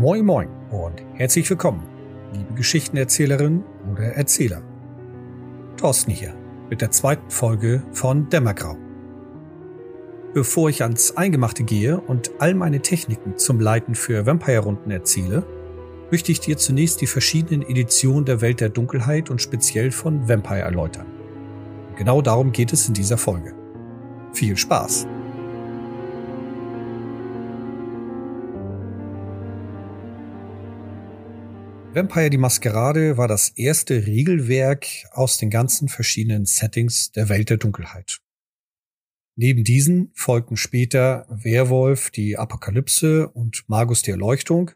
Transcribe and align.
Moin 0.00 0.24
Moin 0.24 0.48
und 0.70 1.02
herzlich 1.14 1.48
willkommen, 1.48 1.86
liebe 2.32 2.54
Geschichtenerzählerin 2.54 3.62
oder 3.92 4.04
Erzähler. 4.04 4.62
Thorsten 5.76 6.10
hier 6.10 6.34
mit 6.70 6.80
der 6.80 6.90
zweiten 6.90 7.30
Folge 7.30 7.82
von 7.92 8.28
Dämmergrau. 8.28 8.76
Bevor 10.32 10.70
ich 10.70 10.82
ans 10.82 11.16
Eingemachte 11.16 11.62
gehe 11.62 12.00
und 12.00 12.32
all 12.38 12.54
meine 12.54 12.80
Techniken 12.80 13.36
zum 13.36 13.60
Leiten 13.60 13.94
für 13.94 14.24
Vampire-Runden 14.24 14.90
erzähle, 14.90 15.44
möchte 16.10 16.32
ich 16.32 16.40
dir 16.40 16.56
zunächst 16.56 17.00
die 17.02 17.06
verschiedenen 17.06 17.62
Editionen 17.62 18.24
der 18.24 18.40
Welt 18.40 18.60
der 18.60 18.70
Dunkelheit 18.70 19.30
und 19.30 19.42
speziell 19.42 19.92
von 19.92 20.26
Vampire 20.26 20.62
erläutern. 20.62 21.06
genau 21.96 22.22
darum 22.22 22.50
geht 22.50 22.72
es 22.72 22.88
in 22.88 22.94
dieser 22.94 23.18
Folge. 23.18 23.54
Viel 24.32 24.56
Spaß! 24.56 25.06
Vampire 31.94 32.30
die 32.30 32.38
Maskerade 32.38 33.18
war 33.18 33.28
das 33.28 33.50
erste 33.50 34.06
Regelwerk 34.06 34.86
aus 35.10 35.36
den 35.36 35.50
ganzen 35.50 35.88
verschiedenen 35.88 36.46
Settings 36.46 37.12
der 37.12 37.28
Welt 37.28 37.50
der 37.50 37.58
Dunkelheit. 37.58 38.22
Neben 39.36 39.62
diesen 39.62 40.10
folgten 40.14 40.56
später 40.56 41.26
Werwolf, 41.28 42.10
die 42.10 42.38
Apokalypse 42.38 43.28
und 43.28 43.64
Magus 43.66 44.00
die 44.00 44.10
Erleuchtung, 44.10 44.70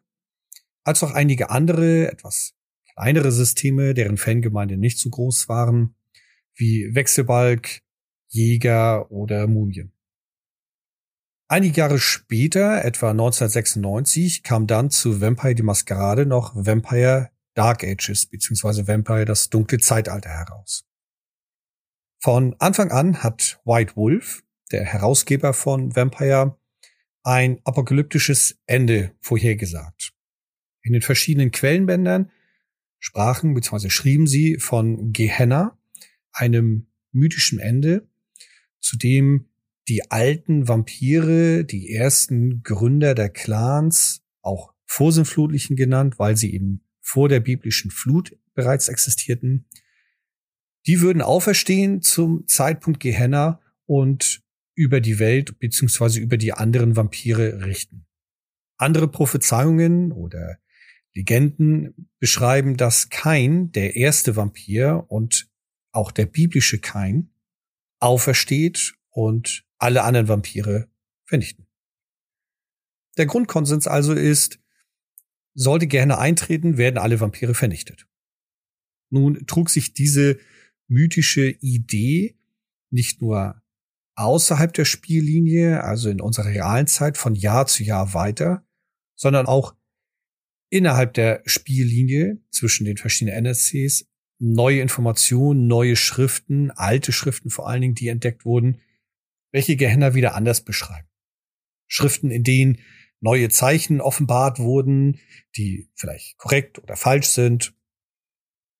als 0.84 1.02
auch 1.02 1.12
einige 1.12 1.48
andere, 1.48 2.12
etwas 2.12 2.52
kleinere 2.92 3.32
Systeme, 3.32 3.94
deren 3.94 4.18
Fangemeinde 4.18 4.76
nicht 4.76 4.98
so 4.98 5.08
groß 5.08 5.48
waren, 5.48 5.94
wie 6.54 6.94
Wechselbalg, 6.94 7.80
Jäger 8.28 9.10
oder 9.10 9.46
Mumien. 9.46 9.95
Einige 11.48 11.78
Jahre 11.78 12.00
später, 12.00 12.84
etwa 12.84 13.10
1996, 13.10 14.42
kam 14.42 14.66
dann 14.66 14.90
zu 14.90 15.20
Vampire 15.20 15.54
die 15.54 15.62
Maskerade 15.62 16.26
noch 16.26 16.52
Vampire 16.56 17.30
Dark 17.54 17.84
Ages 17.84 18.26
bzw. 18.26 18.88
Vampire 18.88 19.24
das 19.24 19.48
dunkle 19.48 19.78
Zeitalter 19.78 20.30
heraus. 20.30 20.84
Von 22.18 22.56
Anfang 22.58 22.90
an 22.90 23.22
hat 23.22 23.60
White 23.64 23.94
Wolf, 23.94 24.42
der 24.72 24.84
Herausgeber 24.84 25.52
von 25.52 25.94
Vampire, 25.94 26.58
ein 27.22 27.60
apokalyptisches 27.62 28.58
Ende 28.66 29.12
vorhergesagt. 29.20 30.14
In 30.82 30.94
den 30.94 31.02
verschiedenen 31.02 31.52
Quellenbändern 31.52 32.32
sprachen 32.98 33.54
bzw. 33.54 33.88
schrieben 33.88 34.26
sie 34.26 34.58
von 34.58 35.12
Gehenna, 35.12 35.78
einem 36.32 36.88
mythischen 37.12 37.60
Ende, 37.60 38.08
zu 38.80 38.96
dem 38.96 39.48
die 39.88 40.10
alten 40.10 40.68
Vampire, 40.68 41.64
die 41.64 41.92
ersten 41.92 42.62
Gründer 42.62 43.14
der 43.14 43.28
Clans, 43.28 44.22
auch 44.42 44.74
Vorsinnflutlichen 44.86 45.76
genannt, 45.76 46.18
weil 46.18 46.36
sie 46.36 46.54
eben 46.54 46.84
vor 47.00 47.28
der 47.28 47.40
biblischen 47.40 47.90
Flut 47.90 48.36
bereits 48.54 48.88
existierten, 48.88 49.66
die 50.86 51.00
würden 51.00 51.22
auferstehen 51.22 52.02
zum 52.02 52.46
Zeitpunkt 52.46 53.00
Gehenna 53.00 53.60
und 53.86 54.42
über 54.74 55.00
die 55.00 55.18
Welt 55.18 55.58
beziehungsweise 55.58 56.20
über 56.20 56.36
die 56.36 56.52
anderen 56.52 56.96
Vampire 56.96 57.64
richten. 57.64 58.06
Andere 58.76 59.08
Prophezeiungen 59.08 60.12
oder 60.12 60.58
Legenden 61.14 62.10
beschreiben, 62.18 62.76
dass 62.76 63.08
Kain, 63.08 63.72
der 63.72 63.96
erste 63.96 64.36
Vampir 64.36 65.06
und 65.08 65.48
auch 65.92 66.12
der 66.12 66.26
biblische 66.26 66.78
Kain, 66.78 67.30
aufersteht 67.98 68.95
und 69.16 69.64
alle 69.78 70.02
anderen 70.02 70.28
Vampire 70.28 70.90
vernichten. 71.24 71.66
Der 73.16 73.24
Grundkonsens 73.24 73.86
also 73.86 74.12
ist, 74.12 74.60
sollte 75.54 75.86
gerne 75.86 76.18
eintreten, 76.18 76.76
werden 76.76 76.98
alle 76.98 77.18
Vampire 77.18 77.54
vernichtet. 77.54 78.06
Nun 79.08 79.46
trug 79.46 79.70
sich 79.70 79.94
diese 79.94 80.38
mythische 80.86 81.48
Idee 81.48 82.38
nicht 82.90 83.22
nur 83.22 83.62
außerhalb 84.16 84.74
der 84.74 84.84
Spiellinie, 84.84 85.82
also 85.82 86.10
in 86.10 86.20
unserer 86.20 86.48
realen 86.48 86.86
Zeit 86.86 87.16
von 87.16 87.34
Jahr 87.34 87.66
zu 87.66 87.84
Jahr 87.84 88.12
weiter, 88.12 88.66
sondern 89.14 89.46
auch 89.46 89.74
innerhalb 90.68 91.14
der 91.14 91.42
Spiellinie 91.46 92.42
zwischen 92.50 92.84
den 92.84 92.98
verschiedenen 92.98 93.46
NSCs 93.46 94.06
neue 94.38 94.82
Informationen, 94.82 95.68
neue 95.68 95.96
Schriften, 95.96 96.70
alte 96.70 97.12
Schriften 97.12 97.48
vor 97.48 97.66
allen 97.66 97.80
Dingen, 97.80 97.94
die 97.94 98.08
entdeckt 98.08 98.44
wurden, 98.44 98.82
welche 99.52 99.76
Gehenna 99.76 100.14
wieder 100.14 100.34
anders 100.34 100.64
beschreiben. 100.64 101.08
Schriften, 101.88 102.30
in 102.30 102.42
denen 102.42 102.78
neue 103.20 103.48
Zeichen 103.48 104.00
offenbart 104.00 104.58
wurden, 104.58 105.20
die 105.56 105.90
vielleicht 105.94 106.36
korrekt 106.38 106.78
oder 106.78 106.96
falsch 106.96 107.28
sind. 107.28 107.74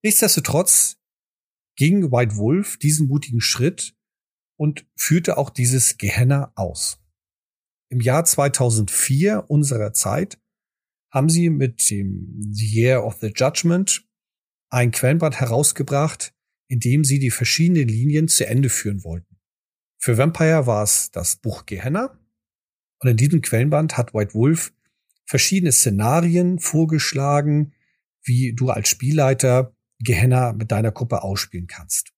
Nichtsdestotrotz 0.03 0.99
ging 1.77 2.10
White 2.12 2.37
Wolf 2.37 2.78
diesen 2.78 3.09
mutigen 3.09 3.41
Schritt 3.41 3.94
und 4.56 4.87
führte 4.97 5.37
auch 5.37 5.50
dieses 5.50 5.99
Gehenna 5.99 6.53
aus. 6.54 6.98
Im 7.91 8.00
Jahr 8.00 8.25
2004 8.25 9.44
unserer 9.48 9.93
Zeit 9.93 10.41
haben 11.12 11.28
sie 11.28 11.50
mit 11.50 11.88
dem 11.91 12.37
The 12.53 12.66
Year 12.66 13.04
of 13.04 13.19
the 13.21 13.33
Judgment 13.34 14.06
ein 14.71 14.91
Quellenband 14.91 15.41
herausgebracht, 15.41 16.34
in 16.69 16.81
dem 16.81 17.04
sie 17.04 17.19
die 17.19 17.31
verschiedenen 17.31 17.88
Linien 17.88 18.28
zu 18.28 18.47
Ende 18.47 18.69
führen 18.69 19.04
wollten. 19.04 19.25
Für 20.06 20.18
Vampire 20.18 20.68
war 20.68 20.84
es 20.84 21.10
das 21.10 21.34
Buch 21.34 21.66
Gehenna. 21.66 22.16
Und 23.00 23.10
in 23.10 23.16
diesem 23.16 23.40
Quellenband 23.40 23.96
hat 23.96 24.14
White 24.14 24.34
Wolf 24.34 24.72
verschiedene 25.24 25.72
Szenarien 25.72 26.60
vorgeschlagen, 26.60 27.74
wie 28.22 28.54
du 28.54 28.70
als 28.70 28.88
Spielleiter 28.88 29.74
Gehenna 29.98 30.52
mit 30.52 30.70
deiner 30.70 30.92
Gruppe 30.92 31.24
ausspielen 31.24 31.66
kannst. 31.66 32.12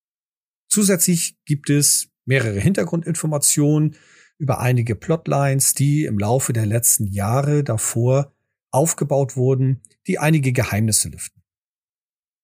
Zusätzlich 0.68 1.38
gibt 1.46 1.70
es 1.70 2.10
mehrere 2.26 2.60
Hintergrundinformationen 2.60 3.96
über 4.36 4.60
einige 4.60 4.94
Plotlines, 4.94 5.72
die 5.72 6.04
im 6.04 6.18
Laufe 6.18 6.52
der 6.52 6.66
letzten 6.66 7.06
Jahre 7.06 7.64
davor 7.64 8.36
aufgebaut 8.70 9.34
wurden, 9.34 9.80
die 10.06 10.18
einige 10.18 10.52
Geheimnisse 10.52 11.08
lüften. 11.08 11.42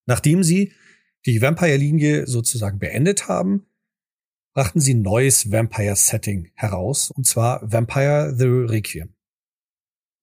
Nachdem 0.06 0.42
sie 0.42 0.72
die 1.26 1.42
Vampire-Linie 1.42 2.26
sozusagen 2.26 2.78
beendet 2.78 3.28
haben, 3.28 3.66
brachten 4.54 4.80
sie 4.80 4.94
ein 4.94 5.02
neues 5.02 5.50
Vampire-Setting 5.50 6.52
heraus, 6.54 7.10
und 7.10 7.26
zwar 7.26 7.60
Vampire 7.70 8.34
the 8.36 8.46
Requiem. 8.46 9.14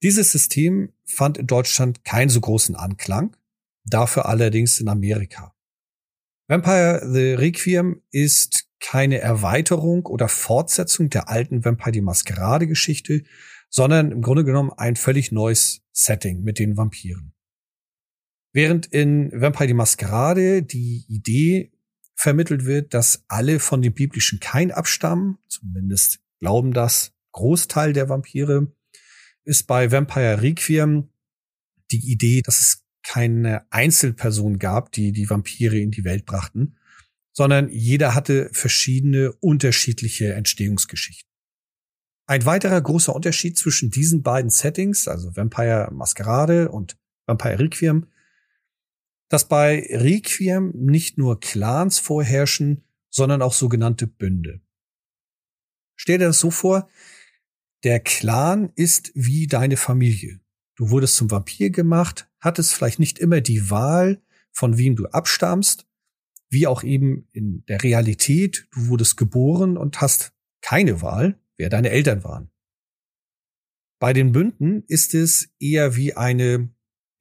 Dieses 0.01 0.31
System 0.31 0.93
fand 1.05 1.37
in 1.37 1.47
Deutschland 1.47 2.03
keinen 2.03 2.29
so 2.29 2.39
großen 2.39 2.75
Anklang, 2.75 3.35
dafür 3.83 4.25
allerdings 4.25 4.79
in 4.79 4.87
Amerika. 4.87 5.53
Vampire 6.47 7.01
the 7.11 7.33
Requiem 7.33 8.01
ist 8.11 8.67
keine 8.79 9.19
Erweiterung 9.19 10.05
oder 10.05 10.27
Fortsetzung 10.27 11.09
der 11.09 11.29
alten 11.29 11.63
Vampire 11.63 11.91
die 11.91 12.01
Maskerade 12.01 12.67
Geschichte, 12.67 13.23
sondern 13.69 14.11
im 14.11 14.21
Grunde 14.21 14.43
genommen 14.43 14.71
ein 14.75 14.95
völlig 14.95 15.31
neues 15.31 15.81
Setting 15.91 16.41
mit 16.41 16.57
den 16.57 16.77
Vampiren. 16.77 17.33
Während 18.53 18.87
in 18.87 19.31
Vampire 19.33 19.67
die 19.67 19.73
Maskerade 19.73 20.63
die 20.63 21.05
Idee 21.07 21.71
vermittelt 22.21 22.65
wird, 22.65 22.93
dass 22.93 23.23
alle 23.27 23.59
von 23.59 23.81
dem 23.81 23.93
biblischen 23.93 24.39
Kain 24.39 24.71
abstammen, 24.71 25.39
zumindest 25.47 26.19
glauben 26.39 26.71
das 26.71 27.13
Großteil 27.31 27.93
der 27.93 28.09
Vampire, 28.09 28.71
ist 29.43 29.65
bei 29.65 29.91
Vampire 29.91 30.41
Requiem 30.43 31.09
die 31.91 32.11
Idee, 32.11 32.41
dass 32.43 32.59
es 32.59 32.85
keine 33.03 33.65
Einzelperson 33.71 34.59
gab, 34.59 34.91
die 34.91 35.11
die 35.11 35.29
Vampire 35.29 35.79
in 35.79 35.89
die 35.89 36.03
Welt 36.03 36.25
brachten, 36.25 36.77
sondern 37.33 37.69
jeder 37.69 38.13
hatte 38.13 38.49
verschiedene 38.53 39.31
unterschiedliche 39.39 40.33
Entstehungsgeschichten. 40.33 41.27
Ein 42.27 42.45
weiterer 42.45 42.79
großer 42.79 43.15
Unterschied 43.15 43.57
zwischen 43.57 43.89
diesen 43.89 44.21
beiden 44.21 44.51
Settings, 44.51 45.07
also 45.07 45.35
Vampire 45.35 45.89
Maskerade 45.91 46.69
und 46.69 46.97
Vampire 47.25 47.57
Requiem, 47.57 48.07
dass 49.31 49.47
bei 49.47 49.87
Requiem 49.89 50.73
nicht 50.75 51.17
nur 51.17 51.39
Clans 51.39 51.99
vorherrschen, 51.99 52.83
sondern 53.09 53.41
auch 53.41 53.53
sogenannte 53.53 54.05
Bünde. 54.05 54.59
Stell 55.95 56.17
dir 56.17 56.25
das 56.25 56.39
so 56.39 56.51
vor, 56.51 56.89
der 57.85 58.01
Clan 58.01 58.73
ist 58.75 59.13
wie 59.15 59.47
deine 59.47 59.77
Familie. 59.77 60.41
Du 60.75 60.89
wurdest 60.89 61.15
zum 61.15 61.31
Vampir 61.31 61.69
gemacht, 61.69 62.29
hattest 62.41 62.73
vielleicht 62.73 62.99
nicht 62.99 63.19
immer 63.19 63.39
die 63.39 63.69
Wahl, 63.69 64.21
von 64.51 64.77
wem 64.77 64.97
du 64.97 65.05
abstammst, 65.07 65.87
wie 66.49 66.67
auch 66.67 66.83
eben 66.83 67.29
in 67.31 67.63
der 67.67 67.83
Realität, 67.83 68.67
du 68.71 68.87
wurdest 68.87 69.15
geboren 69.15 69.77
und 69.77 70.01
hast 70.01 70.33
keine 70.59 71.01
Wahl, 71.01 71.39
wer 71.55 71.69
deine 71.69 71.91
Eltern 71.91 72.25
waren. 72.25 72.51
Bei 73.97 74.11
den 74.11 74.33
Bünden 74.33 74.83
ist 74.87 75.13
es 75.13 75.53
eher 75.57 75.95
wie 75.95 76.15
eine 76.15 76.69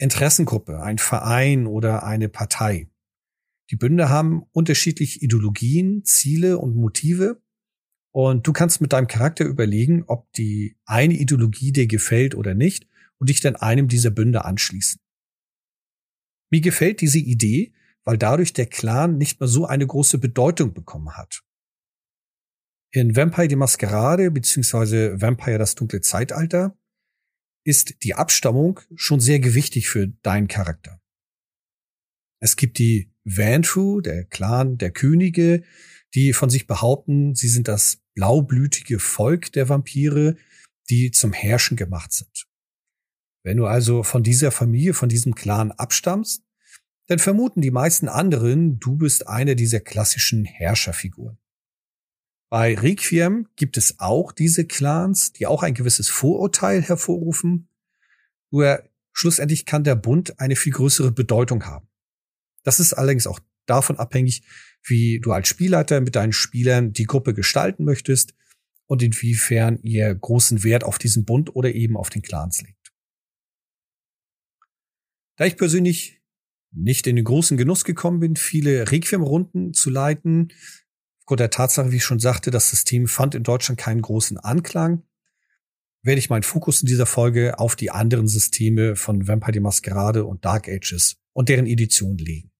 Interessengruppe, 0.00 0.82
ein 0.82 0.99
Verein 0.99 1.67
oder 1.67 2.05
eine 2.05 2.31
Partei. 2.31 2.88
Die 3.70 3.76
Bünde 3.76 4.08
haben 4.08 4.44
unterschiedliche 4.52 5.20
Ideologien, 5.20 6.05
Ziele 6.05 6.58
und 6.58 6.75
Motive. 6.75 7.43
Und 8.12 8.47
du 8.47 8.52
kannst 8.52 8.81
mit 8.81 8.93
deinem 8.93 9.06
Charakter 9.06 9.44
überlegen, 9.44 10.05
ob 10.06 10.32
die 10.32 10.76
eine 10.87 11.14
Ideologie 11.14 11.70
dir 11.70 11.87
gefällt 11.87 12.35
oder 12.35 12.55
nicht 12.55 12.88
und 13.19 13.29
dich 13.29 13.41
dann 13.41 13.56
einem 13.56 13.88
dieser 13.88 14.11
Bünde 14.11 14.44
anschließen. 14.44 14.99
Mir 16.50 16.62
gefällt 16.62 17.03
diese 17.03 17.19
Idee, 17.19 17.75
weil 18.03 18.17
dadurch 18.17 18.55
der 18.55 18.67
Clan 18.67 19.19
nicht 19.19 19.38
mehr 19.38 19.49
so 19.49 19.67
eine 19.67 19.87
große 19.87 20.19
Bedeutung 20.19 20.73
bekommen 20.73 21.17
hat. 21.17 21.43
In 22.93 23.14
Vampire 23.14 23.46
die 23.46 23.56
Maskerade 23.56 24.31
bzw. 24.31 25.20
Vampire 25.20 25.58
das 25.58 25.75
dunkle 25.76 26.00
Zeitalter 26.00 26.76
ist 27.65 28.03
die 28.03 28.15
Abstammung 28.15 28.81
schon 28.95 29.21
sehr 29.21 29.41
gewichtig 29.41 29.89
für 29.89 30.09
deinen 30.09 30.49
Charakter. 30.49 31.01
Es 32.41 32.57
gibt 32.57 32.79
die 32.79 33.12
Vantru, 33.25 34.01
der 34.01 34.25
Clan 34.25 34.79
der 34.79 34.91
Könige, 34.91 35.62
die 36.15 36.33
von 36.33 36.51
sich 36.51 36.67
behaupten, 36.67 37.35
sie 37.35 37.49
sind 37.49 37.69
das 37.69 38.01
blaublütige 38.15 38.99
Volk 38.99 39.53
der 39.53 39.69
Vampire, 39.69 40.37
die 40.89 41.11
zum 41.11 41.33
Herrschen 41.33 41.77
gemacht 41.77 42.12
sind. 42.12 42.47
Wenn 43.45 43.57
du 43.57 43.67
also 43.67 44.03
von 44.03 44.23
dieser 44.23 44.51
Familie, 44.51 44.95
von 44.95 45.09
diesem 45.09 45.35
Clan 45.35 45.73
abstammst, 45.73 46.43
dann 47.06 47.19
vermuten 47.19 47.61
die 47.61 47.71
meisten 47.71 48.09
anderen, 48.09 48.79
du 48.79 48.97
bist 48.97 49.27
eine 49.27 49.56
dieser 49.56 49.81
klassischen 49.81 50.45
Herrscherfiguren. 50.45 51.40
Bei 52.50 52.75
Requiem 52.75 53.47
gibt 53.55 53.76
es 53.76 54.00
auch 54.00 54.32
diese 54.32 54.67
Clans, 54.67 55.32
die 55.32 55.47
auch 55.47 55.62
ein 55.62 55.75
gewisses 55.75 56.08
Vorurteil 56.08 56.82
hervorrufen. 56.82 57.69
Nur 58.50 58.82
schlussendlich 59.12 59.64
kann 59.67 59.85
der 59.85 59.94
Bund 59.94 60.41
eine 60.41 60.56
viel 60.56 60.73
größere 60.73 61.12
Bedeutung 61.12 61.64
haben. 61.64 61.88
Das 62.64 62.81
ist 62.81 62.93
allerdings 62.93 63.29
auch 63.29 63.38
davon 63.67 63.99
abhängig, 63.99 64.43
wie 64.82 65.20
du 65.20 65.31
als 65.31 65.47
Spielleiter 65.47 66.00
mit 66.00 66.17
deinen 66.17 66.32
Spielern 66.32 66.93
die 66.93 67.05
Gruppe 67.05 67.35
gestalten 67.35 67.85
möchtest 67.85 68.35
und 68.87 69.00
inwiefern 69.03 69.79
ihr 69.82 70.12
großen 70.12 70.64
Wert 70.64 70.82
auf 70.82 70.99
diesen 70.99 71.25
Bund 71.25 71.55
oder 71.55 71.73
eben 71.73 71.96
auf 71.96 72.11
den 72.11 72.23
Clans 72.23 72.62
legt. 72.62 72.93
Da 75.37 75.44
ich 75.44 75.56
persönlich 75.56 76.20
nicht 76.73 77.06
in 77.06 77.14
den 77.14 77.25
großen 77.25 77.56
Genuss 77.56 77.85
gekommen 77.85 78.19
bin, 78.19 78.35
viele 78.35 78.91
Requiem-Runden 78.91 79.73
zu 79.73 79.91
leiten. 79.91 80.53
Aufgrund 81.31 81.38
der 81.43 81.50
Tatsache, 81.50 81.93
wie 81.93 81.99
ich 81.99 82.05
schon 82.05 82.19
sagte, 82.19 82.50
das 82.50 82.71
System 82.71 83.06
fand 83.06 83.37
in 83.37 83.44
Deutschland 83.44 83.79
keinen 83.79 84.03
großen 84.03 84.37
Anklang, 84.37 85.05
werde 86.03 86.19
ich 86.19 86.29
meinen 86.29 86.43
Fokus 86.43 86.82
in 86.82 86.88
dieser 86.88 87.06
Folge 87.06 87.61
auf 87.61 87.77
die 87.77 87.93
anderen 87.93 88.27
Systeme 88.27 88.97
von 88.97 89.29
Vampire 89.29 89.53
die 89.53 89.61
Maskerade 89.61 90.25
und 90.25 90.44
Dark 90.44 90.69
Ages 90.69 91.19
und 91.32 91.49
deren 91.49 91.67
Edition 91.67 92.19
legen. 92.19 92.50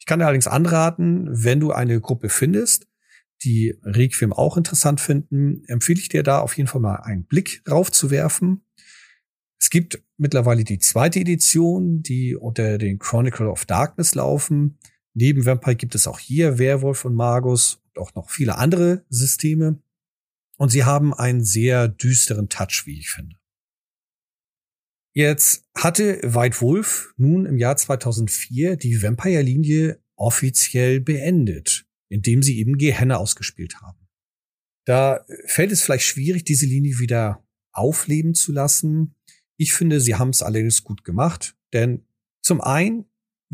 Ich 0.00 0.06
kann 0.06 0.18
dir 0.18 0.24
allerdings 0.24 0.48
anraten, 0.48 1.28
wenn 1.30 1.60
du 1.60 1.70
eine 1.70 2.00
Gruppe 2.00 2.28
findest, 2.28 2.88
die 3.44 3.78
Requiem 3.84 4.32
auch 4.32 4.56
interessant 4.56 5.00
finden, 5.00 5.62
empfehle 5.68 6.00
ich 6.00 6.08
dir 6.08 6.24
da 6.24 6.40
auf 6.40 6.56
jeden 6.56 6.66
Fall 6.66 6.80
mal 6.80 6.96
einen 6.96 7.24
Blick 7.24 7.64
drauf 7.64 7.92
zu 7.92 8.10
werfen. 8.10 8.66
Es 9.60 9.70
gibt 9.70 10.02
mittlerweile 10.16 10.64
die 10.64 10.80
zweite 10.80 11.20
Edition, 11.20 12.02
die 12.02 12.34
unter 12.34 12.78
den 12.78 12.98
Chronicle 12.98 13.46
of 13.46 13.64
Darkness 13.64 14.16
laufen. 14.16 14.80
Neben 15.14 15.46
Vampire 15.46 15.76
gibt 15.76 15.94
es 15.94 16.06
auch 16.06 16.18
hier 16.18 16.58
Werwolf 16.58 17.04
und 17.04 17.14
Magus 17.14 17.80
und 17.88 17.98
auch 18.02 18.14
noch 18.14 18.30
viele 18.30 18.58
andere 18.58 19.04
Systeme. 19.08 19.80
Und 20.56 20.70
sie 20.70 20.84
haben 20.84 21.14
einen 21.14 21.44
sehr 21.44 21.88
düsteren 21.88 22.48
Touch, 22.48 22.82
wie 22.86 22.98
ich 22.98 23.10
finde. 23.10 23.36
Jetzt 25.16 25.64
hatte 25.76 26.20
White 26.22 26.60
Wolf 26.60 27.14
nun 27.16 27.46
im 27.46 27.56
Jahr 27.56 27.76
2004 27.76 28.76
die 28.76 29.00
Vampire-Linie 29.00 30.02
offiziell 30.16 31.00
beendet, 31.00 31.86
indem 32.08 32.42
sie 32.42 32.58
eben 32.58 32.78
Gehenna 32.78 33.16
ausgespielt 33.16 33.80
haben. 33.80 34.08
Da 34.84 35.24
fällt 35.46 35.70
es 35.70 35.82
vielleicht 35.82 36.04
schwierig, 36.04 36.44
diese 36.44 36.66
Linie 36.66 36.98
wieder 36.98 37.46
aufleben 37.72 38.34
zu 38.34 38.52
lassen. 38.52 39.14
Ich 39.56 39.72
finde, 39.72 40.00
sie 40.00 40.16
haben 40.16 40.30
es 40.30 40.42
allerdings 40.42 40.82
gut 40.82 41.04
gemacht, 41.04 41.56
denn 41.72 42.06
zum 42.42 42.60
einen 42.60 43.06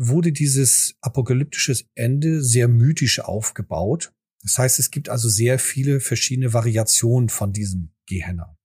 wurde 0.07 0.31
dieses 0.31 0.95
apokalyptische 1.01 1.75
Ende 1.93 2.43
sehr 2.43 2.67
mythisch 2.67 3.19
aufgebaut. 3.19 4.11
Das 4.41 4.57
heißt, 4.57 4.79
es 4.79 4.89
gibt 4.89 5.09
also 5.09 5.29
sehr 5.29 5.59
viele 5.59 5.99
verschiedene 5.99 6.53
Variationen 6.53 7.29
von 7.29 7.53
diesem 7.53 7.93
Gehenna. 8.07 8.57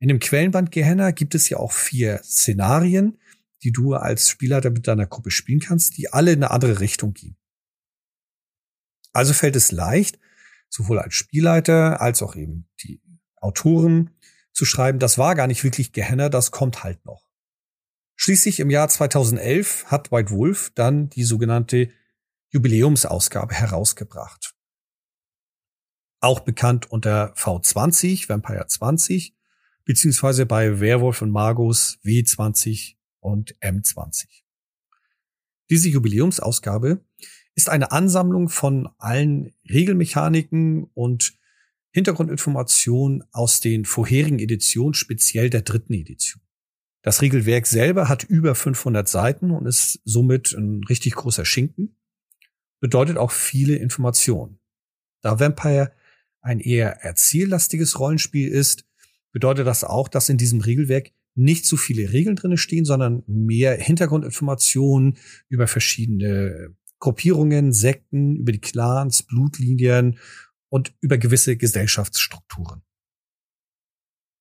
In 0.00 0.08
dem 0.08 0.18
Quellenband 0.18 0.72
Gehenna 0.72 1.12
gibt 1.12 1.34
es 1.34 1.48
ja 1.48 1.58
auch 1.58 1.72
vier 1.72 2.20
Szenarien, 2.24 3.18
die 3.62 3.70
du 3.70 3.94
als 3.94 4.28
Spielleiter 4.28 4.70
mit 4.70 4.88
deiner 4.88 5.06
Gruppe 5.06 5.30
spielen 5.30 5.60
kannst, 5.60 5.96
die 5.98 6.12
alle 6.12 6.32
in 6.32 6.42
eine 6.42 6.50
andere 6.50 6.80
Richtung 6.80 7.12
gehen. 7.12 7.36
Also 9.12 9.32
fällt 9.34 9.54
es 9.56 9.70
leicht, 9.70 10.18
sowohl 10.68 10.98
als 10.98 11.14
Spielleiter 11.14 12.00
als 12.00 12.22
auch 12.22 12.34
eben 12.34 12.68
die 12.82 13.00
Autoren 13.36 14.10
zu 14.52 14.64
schreiben, 14.64 14.98
das 14.98 15.16
war 15.16 15.34
gar 15.34 15.46
nicht 15.46 15.62
wirklich 15.62 15.92
Gehenna, 15.92 16.28
das 16.28 16.50
kommt 16.50 16.82
halt 16.82 17.04
noch. 17.04 17.29
Schließlich 18.22 18.60
im 18.60 18.68
Jahr 18.68 18.86
2011 18.86 19.86
hat 19.86 20.12
White 20.12 20.30
Wolf 20.30 20.72
dann 20.74 21.08
die 21.08 21.24
sogenannte 21.24 21.88
Jubiläumsausgabe 22.50 23.54
herausgebracht. 23.54 24.54
Auch 26.20 26.40
bekannt 26.40 26.90
unter 26.90 27.32
V20, 27.32 28.28
Vampire 28.28 28.66
20, 28.66 29.34
beziehungsweise 29.86 30.44
bei 30.44 30.80
Werwolf 30.80 31.22
und 31.22 31.30
Magus 31.30 31.98
W20 32.04 32.96
und 33.20 33.56
M20. 33.60 34.26
Diese 35.70 35.88
Jubiläumsausgabe 35.88 37.02
ist 37.54 37.70
eine 37.70 37.90
Ansammlung 37.90 38.50
von 38.50 38.90
allen 38.98 39.54
Regelmechaniken 39.66 40.90
und 40.92 41.38
Hintergrundinformationen 41.92 43.24
aus 43.32 43.60
den 43.60 43.86
vorherigen 43.86 44.40
Editionen, 44.40 44.92
speziell 44.92 45.48
der 45.48 45.62
dritten 45.62 45.94
Edition. 45.94 46.42
Das 47.02 47.22
Regelwerk 47.22 47.66
selber 47.66 48.08
hat 48.08 48.24
über 48.24 48.54
500 48.54 49.08
Seiten 49.08 49.50
und 49.50 49.66
ist 49.66 50.00
somit 50.04 50.52
ein 50.52 50.84
richtig 50.84 51.14
großer 51.14 51.44
Schinken, 51.44 51.96
bedeutet 52.80 53.16
auch 53.16 53.30
viele 53.30 53.76
Informationen. 53.76 54.58
Da 55.22 55.40
Vampire 55.40 55.92
ein 56.42 56.60
eher 56.60 57.02
erziellastiges 57.02 57.98
Rollenspiel 57.98 58.48
ist, 58.48 58.84
bedeutet 59.32 59.66
das 59.66 59.84
auch, 59.84 60.08
dass 60.08 60.28
in 60.28 60.38
diesem 60.38 60.60
Regelwerk 60.60 61.12
nicht 61.34 61.64
so 61.64 61.76
viele 61.76 62.12
Regeln 62.12 62.36
drinne 62.36 62.58
stehen, 62.58 62.84
sondern 62.84 63.22
mehr 63.26 63.76
Hintergrundinformationen 63.76 65.16
über 65.48 65.66
verschiedene 65.66 66.74
Gruppierungen, 66.98 67.72
Sekten, 67.72 68.36
über 68.36 68.52
die 68.52 68.60
Clans, 68.60 69.22
Blutlinien 69.22 70.18
und 70.68 70.94
über 71.00 71.18
gewisse 71.18 71.56
Gesellschaftsstrukturen. 71.56 72.82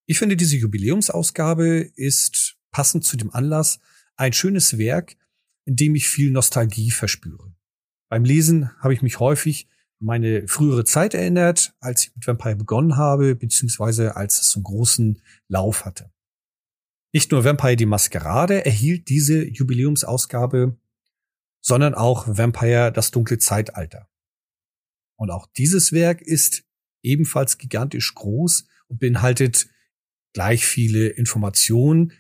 Ich 0.09 0.17
finde, 0.17 0.35
diese 0.35 0.57
Jubiläumsausgabe 0.57 1.81
ist 1.95 2.57
passend 2.71 3.05
zu 3.05 3.15
dem 3.15 3.31
Anlass 3.31 3.79
ein 4.15 4.33
schönes 4.33 4.79
Werk, 4.79 5.15
in 5.65 5.75
dem 5.75 5.93
ich 5.93 6.07
viel 6.07 6.31
Nostalgie 6.31 6.89
verspüre. 6.89 7.53
Beim 8.09 8.25
Lesen 8.25 8.75
habe 8.79 8.95
ich 8.95 9.03
mich 9.03 9.19
häufig 9.19 9.67
an 9.99 10.07
meine 10.07 10.47
frühere 10.47 10.83
Zeit 10.83 11.13
erinnert, 11.13 11.75
als 11.79 12.07
ich 12.07 12.15
mit 12.15 12.25
Vampire 12.25 12.55
begonnen 12.55 12.97
habe, 12.97 13.35
beziehungsweise 13.35 14.15
als 14.15 14.41
es 14.41 14.49
so 14.49 14.57
einen 14.57 14.63
großen 14.63 15.21
Lauf 15.47 15.85
hatte. 15.85 16.11
Nicht 17.13 17.31
nur 17.31 17.43
Vampire 17.43 17.75
die 17.75 17.85
Maskerade 17.85 18.65
erhielt 18.65 19.09
diese 19.09 19.45
Jubiläumsausgabe, 19.45 20.75
sondern 21.61 21.93
auch 21.93 22.27
Vampire 22.27 22.91
das 22.91 23.11
dunkle 23.11 23.37
Zeitalter. 23.37 24.09
Und 25.19 25.29
auch 25.29 25.45
dieses 25.55 25.91
Werk 25.91 26.23
ist 26.23 26.63
ebenfalls 27.03 27.59
gigantisch 27.59 28.15
groß 28.15 28.67
und 28.87 28.99
beinhaltet 28.99 29.69
gleich 30.33 30.65
viele 30.65 31.07
Informationen 31.07 32.13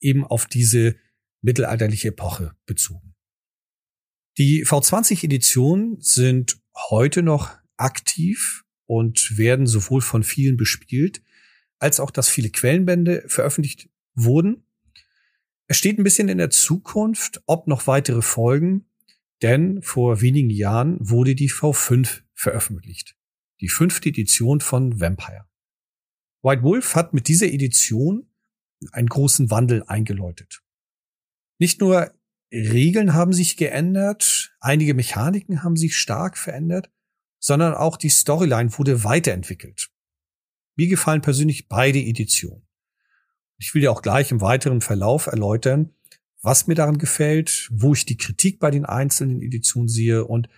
eben 0.00 0.24
auf 0.24 0.46
diese 0.46 0.96
mittelalterliche 1.42 2.08
Epoche 2.08 2.54
bezogen. 2.66 3.14
Die 4.38 4.64
V20-Editionen 4.64 6.00
sind 6.00 6.60
heute 6.90 7.22
noch 7.22 7.56
aktiv 7.76 8.64
und 8.86 9.36
werden 9.36 9.66
sowohl 9.66 10.00
von 10.00 10.22
vielen 10.22 10.56
bespielt, 10.56 11.22
als 11.78 12.00
auch, 12.00 12.10
dass 12.10 12.28
viele 12.28 12.50
Quellenbände 12.50 13.24
veröffentlicht 13.26 13.88
wurden. 14.14 14.64
Es 15.66 15.76
steht 15.76 15.98
ein 15.98 16.04
bisschen 16.04 16.28
in 16.28 16.38
der 16.38 16.50
Zukunft, 16.50 17.42
ob 17.46 17.66
noch 17.66 17.86
weitere 17.86 18.22
Folgen, 18.22 18.86
denn 19.42 19.82
vor 19.82 20.20
wenigen 20.20 20.50
Jahren 20.50 20.96
wurde 21.00 21.34
die 21.34 21.50
V5 21.50 22.22
veröffentlicht. 22.34 23.16
Die 23.60 23.68
fünfte 23.68 24.08
Edition 24.08 24.60
von 24.60 25.00
Vampire. 25.00 25.47
White 26.42 26.62
Wolf 26.62 26.94
hat 26.94 27.14
mit 27.14 27.28
dieser 27.28 27.46
Edition 27.46 28.30
einen 28.92 29.08
großen 29.08 29.50
Wandel 29.50 29.82
eingeläutet. 29.84 30.62
Nicht 31.58 31.80
nur 31.80 32.14
Regeln 32.52 33.14
haben 33.14 33.32
sich 33.32 33.56
geändert, 33.56 34.56
einige 34.60 34.94
Mechaniken 34.94 35.62
haben 35.62 35.76
sich 35.76 35.96
stark 35.96 36.38
verändert, 36.38 36.90
sondern 37.40 37.74
auch 37.74 37.96
die 37.96 38.08
Storyline 38.08 38.76
wurde 38.78 39.04
weiterentwickelt. 39.04 39.90
Mir 40.76 40.88
gefallen 40.88 41.22
persönlich 41.22 41.68
beide 41.68 41.98
Editionen. 41.98 42.66
Ich 43.58 43.74
will 43.74 43.82
dir 43.82 43.90
auch 43.90 44.02
gleich 44.02 44.30
im 44.30 44.40
weiteren 44.40 44.80
Verlauf 44.80 45.26
erläutern, 45.26 45.94
was 46.40 46.68
mir 46.68 46.76
daran 46.76 46.98
gefällt, 46.98 47.68
wo 47.72 47.92
ich 47.92 48.06
die 48.06 48.16
Kritik 48.16 48.60
bei 48.60 48.70
den 48.70 48.84
einzelnen 48.84 49.42
Editionen 49.42 49.88
sehe 49.88 50.24
und 50.24 50.48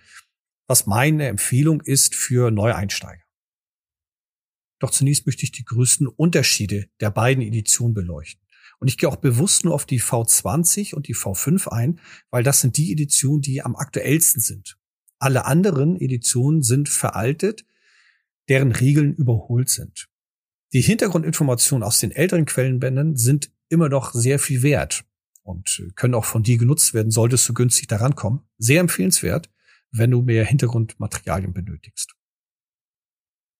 was 0.67 0.85
meine 0.85 1.27
Empfehlung 1.27 1.81
ist 1.81 2.15
für 2.15 2.51
Neueinsteiger. 2.51 3.23
Doch 4.81 4.89
zunächst 4.89 5.27
möchte 5.27 5.43
ich 5.43 5.51
die 5.51 5.63
größten 5.63 6.07
Unterschiede 6.07 6.87
der 6.99 7.11
beiden 7.11 7.43
Editionen 7.43 7.93
beleuchten. 7.93 8.41
Und 8.79 8.87
ich 8.87 8.97
gehe 8.97 9.07
auch 9.07 9.17
bewusst 9.17 9.63
nur 9.63 9.75
auf 9.75 9.85
die 9.85 10.01
V20 10.01 10.95
und 10.95 11.07
die 11.07 11.15
V5 11.15 11.67
ein, 11.67 11.99
weil 12.31 12.41
das 12.41 12.61
sind 12.61 12.77
die 12.77 12.91
Editionen, 12.91 13.43
die 13.43 13.61
am 13.61 13.75
aktuellsten 13.75 14.41
sind. 14.41 14.79
Alle 15.19 15.45
anderen 15.45 16.01
Editionen 16.01 16.63
sind 16.63 16.89
veraltet, 16.89 17.63
deren 18.49 18.71
Regeln 18.71 19.13
überholt 19.13 19.69
sind. 19.69 20.09
Die 20.73 20.81
Hintergrundinformationen 20.81 21.83
aus 21.83 21.99
den 21.99 22.09
älteren 22.09 22.45
Quellenbänden 22.45 23.17
sind 23.17 23.51
immer 23.69 23.87
noch 23.87 24.15
sehr 24.15 24.39
viel 24.39 24.63
wert 24.63 25.05
und 25.43 25.83
können 25.95 26.15
auch 26.15 26.25
von 26.25 26.41
dir 26.41 26.57
genutzt 26.57 26.95
werden, 26.95 27.11
solltest 27.11 27.47
du 27.47 27.53
günstig 27.53 27.85
daran 27.85 28.15
kommen. 28.15 28.41
Sehr 28.57 28.79
empfehlenswert, 28.79 29.51
wenn 29.91 30.09
du 30.09 30.23
mehr 30.23 30.43
Hintergrundmaterialien 30.43 31.53
benötigst. 31.53 32.15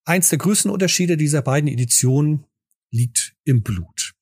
Eins 0.05 0.29
der 0.29 0.39
größten 0.39 0.72
Unterschiede 0.72 1.15
dieser 1.15 1.41
beiden 1.41 1.70
Editionen 1.70 2.46
liegt 2.89 3.36
im 3.43 3.62
Blut. 3.62 4.13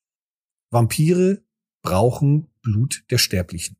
Vampire 0.71 1.43
brauchen 1.81 2.47
Blut 2.61 3.03
der 3.09 3.17
Sterblichen. 3.17 3.77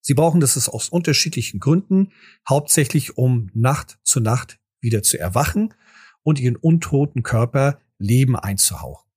Sie 0.00 0.14
brauchen 0.14 0.40
das 0.40 0.68
aus 0.68 0.88
unterschiedlichen 0.88 1.60
Gründen, 1.60 2.12
hauptsächlich 2.48 3.18
um 3.18 3.50
Nacht 3.52 3.98
zu 4.04 4.20
Nacht 4.20 4.58
wieder 4.80 5.02
zu 5.02 5.18
erwachen 5.18 5.74
und 6.22 6.38
ihren 6.38 6.56
untoten 6.56 7.22
Körper 7.22 7.80
Leben 7.98 8.36
einzuhauchen. 8.36 9.10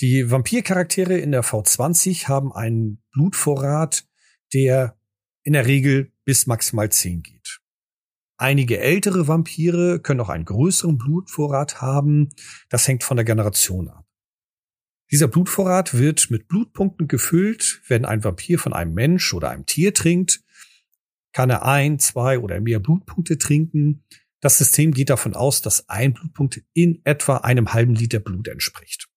Die 0.00 0.30
Vampircharaktere 0.30 1.18
in 1.18 1.30
der 1.30 1.44
V20 1.44 2.26
haben 2.26 2.52
einen 2.52 3.02
Blutvorrat, 3.12 4.06
der 4.52 4.98
in 5.42 5.52
der 5.52 5.66
Regel 5.66 6.12
bis 6.24 6.46
maximal 6.46 6.90
10 6.90 7.22
geht. 7.22 7.35
Einige 8.38 8.78
ältere 8.78 9.28
Vampire 9.28 10.00
können 10.00 10.20
auch 10.20 10.28
einen 10.28 10.44
größeren 10.44 10.98
Blutvorrat 10.98 11.80
haben. 11.80 12.30
Das 12.68 12.86
hängt 12.86 13.02
von 13.02 13.16
der 13.16 13.24
Generation 13.24 13.88
ab. 13.88 14.04
Dieser 15.10 15.28
Blutvorrat 15.28 15.94
wird 15.94 16.30
mit 16.30 16.48
Blutpunkten 16.48 17.08
gefüllt. 17.08 17.80
Wenn 17.86 18.04
ein 18.04 18.24
Vampir 18.24 18.58
von 18.58 18.72
einem 18.72 18.92
Mensch 18.92 19.32
oder 19.32 19.50
einem 19.50 19.64
Tier 19.64 19.94
trinkt, 19.94 20.42
kann 21.32 21.48
er 21.48 21.64
ein, 21.64 21.98
zwei 21.98 22.38
oder 22.38 22.60
mehr 22.60 22.80
Blutpunkte 22.80 23.38
trinken. 23.38 24.04
Das 24.40 24.58
System 24.58 24.92
geht 24.92 25.10
davon 25.10 25.34
aus, 25.34 25.62
dass 25.62 25.88
ein 25.88 26.12
Blutpunkt 26.12 26.62
in 26.72 27.00
etwa 27.04 27.38
einem 27.38 27.72
halben 27.72 27.94
Liter 27.94 28.20
Blut 28.20 28.48
entspricht. 28.48 29.08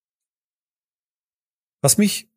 Was 1.81 1.97
mich 1.97 2.31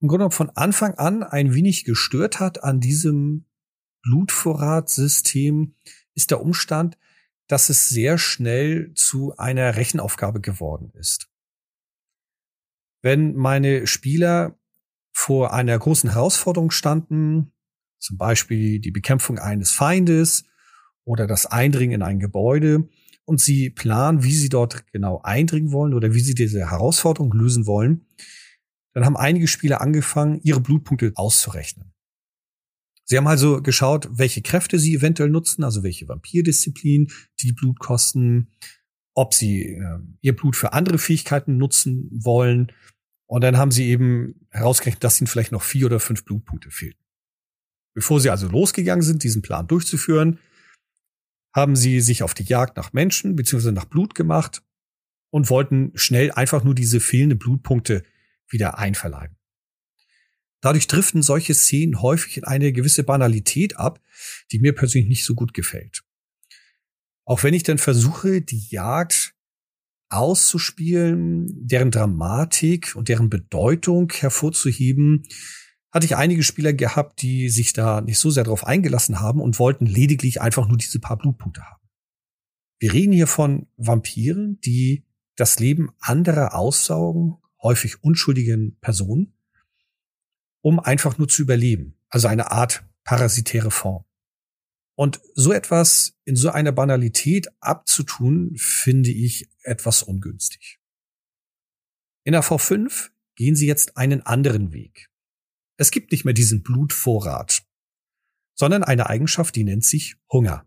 im 0.00 0.08
Grunde 0.08 0.30
von 0.30 0.50
Anfang 0.50 0.94
an 0.94 1.22
ein 1.22 1.54
wenig 1.54 1.84
gestört 1.84 2.40
hat 2.40 2.64
an 2.64 2.80
diesem 2.80 3.46
Blutvorratssystem, 4.02 5.74
ist 6.20 6.30
der 6.30 6.40
Umstand, 6.40 6.98
dass 7.48 7.68
es 7.68 7.88
sehr 7.88 8.18
schnell 8.18 8.92
zu 8.94 9.36
einer 9.36 9.76
Rechenaufgabe 9.76 10.40
geworden 10.40 10.92
ist. 10.94 11.28
Wenn 13.02 13.34
meine 13.34 13.86
Spieler 13.86 14.58
vor 15.12 15.52
einer 15.52 15.78
großen 15.78 16.10
Herausforderung 16.10 16.70
standen, 16.70 17.52
zum 17.98 18.18
Beispiel 18.18 18.78
die 18.78 18.90
Bekämpfung 18.90 19.38
eines 19.38 19.70
Feindes 19.70 20.44
oder 21.04 21.26
das 21.26 21.46
Eindringen 21.46 21.96
in 21.96 22.02
ein 22.02 22.20
Gebäude, 22.20 22.88
und 23.30 23.40
sie 23.40 23.70
planen, 23.70 24.24
wie 24.24 24.32
sie 24.32 24.48
dort 24.48 24.86
genau 24.92 25.20
eindringen 25.22 25.70
wollen 25.70 25.94
oder 25.94 26.14
wie 26.14 26.20
sie 26.20 26.34
diese 26.34 26.68
Herausforderung 26.68 27.32
lösen 27.32 27.64
wollen, 27.64 28.06
dann 28.92 29.04
haben 29.04 29.16
einige 29.16 29.46
Spieler 29.46 29.80
angefangen, 29.80 30.40
ihre 30.42 30.60
Blutpunkte 30.60 31.12
auszurechnen. 31.14 31.89
Sie 33.10 33.16
haben 33.16 33.26
also 33.26 33.60
geschaut, 33.60 34.08
welche 34.12 34.40
Kräfte 34.40 34.78
sie 34.78 34.94
eventuell 34.94 35.30
nutzen, 35.30 35.64
also 35.64 35.82
welche 35.82 36.06
Vampirdisziplin 36.06 37.10
die 37.40 37.52
Blut 37.52 37.80
kosten, 37.80 38.52
ob 39.14 39.34
sie 39.34 39.62
äh, 39.64 39.98
ihr 40.20 40.36
Blut 40.36 40.54
für 40.54 40.74
andere 40.74 40.96
Fähigkeiten 40.96 41.56
nutzen 41.56 42.08
wollen. 42.12 42.70
Und 43.26 43.42
dann 43.42 43.56
haben 43.56 43.72
sie 43.72 43.88
eben 43.88 44.46
herausgerechnet, 44.50 45.02
dass 45.02 45.20
ihnen 45.20 45.26
vielleicht 45.26 45.50
noch 45.50 45.64
vier 45.64 45.86
oder 45.86 45.98
fünf 45.98 46.24
Blutpunkte 46.24 46.70
fehlten. 46.70 47.02
Bevor 47.94 48.20
sie 48.20 48.30
also 48.30 48.46
losgegangen 48.46 49.02
sind, 49.02 49.24
diesen 49.24 49.42
Plan 49.42 49.66
durchzuführen, 49.66 50.38
haben 51.52 51.74
sie 51.74 52.00
sich 52.00 52.22
auf 52.22 52.32
die 52.32 52.44
Jagd 52.44 52.76
nach 52.76 52.92
Menschen 52.92 53.34
bzw. 53.34 53.72
nach 53.72 53.86
Blut 53.86 54.14
gemacht 54.14 54.62
und 55.30 55.50
wollten 55.50 55.90
schnell 55.96 56.30
einfach 56.30 56.62
nur 56.62 56.76
diese 56.76 57.00
fehlenden 57.00 57.40
Blutpunkte 57.40 58.04
wieder 58.48 58.78
einverleiben. 58.78 59.39
Dadurch 60.60 60.86
driften 60.86 61.22
solche 61.22 61.54
Szenen 61.54 62.02
häufig 62.02 62.36
in 62.36 62.44
eine 62.44 62.72
gewisse 62.72 63.02
Banalität 63.02 63.76
ab, 63.76 64.00
die 64.52 64.58
mir 64.58 64.74
persönlich 64.74 65.08
nicht 65.08 65.24
so 65.24 65.34
gut 65.34 65.54
gefällt. 65.54 66.02
Auch 67.24 67.42
wenn 67.42 67.54
ich 67.54 67.62
dann 67.62 67.78
versuche, 67.78 68.42
die 68.42 68.66
Jagd 68.68 69.34
auszuspielen, 70.10 71.46
deren 71.66 71.90
Dramatik 71.90 72.96
und 72.96 73.08
deren 73.08 73.30
Bedeutung 73.30 74.12
hervorzuheben, 74.12 75.22
hatte 75.92 76.06
ich 76.06 76.16
einige 76.16 76.42
Spieler 76.42 76.72
gehabt, 76.72 77.22
die 77.22 77.48
sich 77.48 77.72
da 77.72 78.00
nicht 78.00 78.18
so 78.18 78.30
sehr 78.30 78.44
darauf 78.44 78.66
eingelassen 78.66 79.20
haben 79.20 79.40
und 79.40 79.58
wollten 79.58 79.86
lediglich 79.86 80.40
einfach 80.40 80.68
nur 80.68 80.76
diese 80.76 81.00
paar 81.00 81.16
Blutpunkte 81.16 81.62
haben. 81.62 81.80
Wir 82.78 82.92
reden 82.92 83.12
hier 83.12 83.26
von 83.26 83.66
Vampiren, 83.76 84.60
die 84.60 85.04
das 85.36 85.58
Leben 85.58 85.90
anderer 86.00 86.54
aussaugen, 86.54 87.36
häufig 87.62 88.02
unschuldigen 88.02 88.78
Personen, 88.80 89.34
um 90.62 90.80
einfach 90.80 91.18
nur 91.18 91.28
zu 91.28 91.42
überleben. 91.42 91.98
Also 92.08 92.28
eine 92.28 92.50
Art 92.50 92.84
parasitäre 93.04 93.70
Form. 93.70 94.04
Und 94.94 95.20
so 95.34 95.52
etwas 95.52 96.14
in 96.24 96.36
so 96.36 96.50
einer 96.50 96.72
Banalität 96.72 97.48
abzutun, 97.60 98.54
finde 98.56 99.10
ich 99.10 99.48
etwas 99.62 100.02
ungünstig. 100.02 100.78
In 102.24 102.32
der 102.32 102.44
V5 102.44 103.10
gehen 103.34 103.56
sie 103.56 103.66
jetzt 103.66 103.96
einen 103.96 104.20
anderen 104.22 104.72
Weg. 104.72 105.08
Es 105.78 105.90
gibt 105.90 106.12
nicht 106.12 106.26
mehr 106.26 106.34
diesen 106.34 106.62
Blutvorrat, 106.62 107.62
sondern 108.54 108.84
eine 108.84 109.08
Eigenschaft, 109.08 109.56
die 109.56 109.64
nennt 109.64 109.84
sich 109.84 110.16
Hunger. 110.30 110.66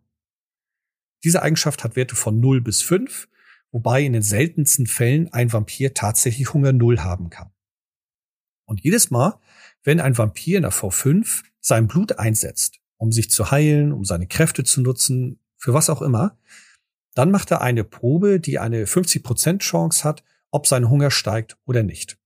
Diese 1.23 1.43
Eigenschaft 1.43 1.83
hat 1.83 1.95
Werte 1.95 2.15
von 2.15 2.39
0 2.39 2.61
bis 2.61 2.81
5, 2.81 3.29
wobei 3.71 4.01
in 4.01 4.13
den 4.13 4.23
seltensten 4.23 4.87
Fällen 4.87 5.31
ein 5.31 5.53
Vampir 5.53 5.93
tatsächlich 5.93 6.53
Hunger 6.53 6.73
0 6.73 7.01
haben 7.01 7.29
kann. 7.29 7.51
Und 8.65 8.83
jedes 8.83 9.11
Mal, 9.11 9.39
wenn 9.83 9.99
ein 9.99 10.17
Vampir 10.17 10.57
in 10.57 10.63
der 10.63 10.71
V5 10.71 11.43
sein 11.59 11.87
Blut 11.87 12.19
einsetzt, 12.19 12.79
um 12.97 13.11
sich 13.11 13.29
zu 13.29 13.51
heilen, 13.51 13.91
um 13.91 14.05
seine 14.05 14.27
Kräfte 14.27 14.63
zu 14.63 14.81
nutzen, 14.81 15.39
für 15.57 15.73
was 15.73 15.89
auch 15.89 16.01
immer, 16.01 16.37
dann 17.13 17.31
macht 17.31 17.51
er 17.51 17.61
eine 17.61 17.83
Probe, 17.83 18.39
die 18.39 18.59
eine 18.59 18.85
50% 18.85 19.59
Chance 19.59 20.03
hat, 20.03 20.23
ob 20.51 20.67
sein 20.67 20.89
Hunger 20.89 21.11
steigt 21.11 21.57
oder 21.65 21.83
nicht. 21.83 22.17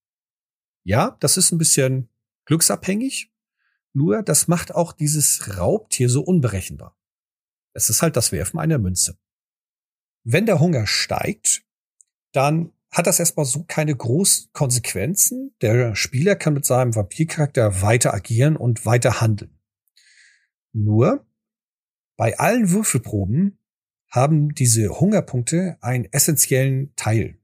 Ja, 0.84 1.18
das 1.20 1.38
ist 1.38 1.52
ein 1.52 1.58
bisschen 1.58 2.10
glücksabhängig, 2.46 3.32
nur 3.94 4.22
das 4.24 4.48
macht 4.48 4.74
auch 4.74 4.94
dieses 4.94 5.58
Raubtier 5.58 6.10
so 6.10 6.22
unberechenbar. 6.22 6.96
Es 7.74 7.90
ist 7.90 8.02
halt 8.02 8.16
das 8.16 8.32
Werfen 8.32 8.60
einer 8.60 8.78
Münze. 8.78 9.18
Wenn 10.24 10.46
der 10.46 10.60
Hunger 10.60 10.88
steigt, 10.88 11.64
dann 12.32 12.72
hat 12.92 13.08
das 13.08 13.20
erstmal 13.20 13.46
so 13.46 13.64
keine 13.64 13.96
großen 13.96 14.50
Konsequenzen. 14.54 15.56
Der 15.62 15.96
Spieler 15.96 16.36
kann 16.36 16.54
mit 16.54 16.66
seinem 16.66 16.96
Vampircharakter 16.96 17.82
weiter 17.82 18.14
agieren 18.14 18.56
und 18.56 18.86
weiter 18.86 19.22
handeln. 19.22 19.60
Nur 20.74 21.26
bei 22.16 22.38
allen 22.40 22.72
Würfelproben 22.72 23.60
haben 24.10 24.54
diese 24.54 25.00
Hungerpunkte 25.00 25.78
einen 25.82 26.06
essentiellen 26.06 26.94
Teil. 26.96 27.38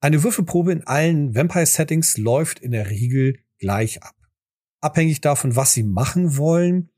Eine 0.00 0.24
Würfelprobe 0.24 0.72
in 0.72 0.84
allen 0.84 1.34
Vampire-Settings 1.34 2.16
läuft 2.16 2.58
in 2.58 2.72
der 2.72 2.90
Regel 2.90 3.38
gleich 3.58 4.02
ab. 4.02 4.16
Abhängig 4.80 5.20
davon, 5.20 5.54
was 5.54 5.74
sie 5.74 5.84
machen 5.84 6.36
wollen, 6.36 6.90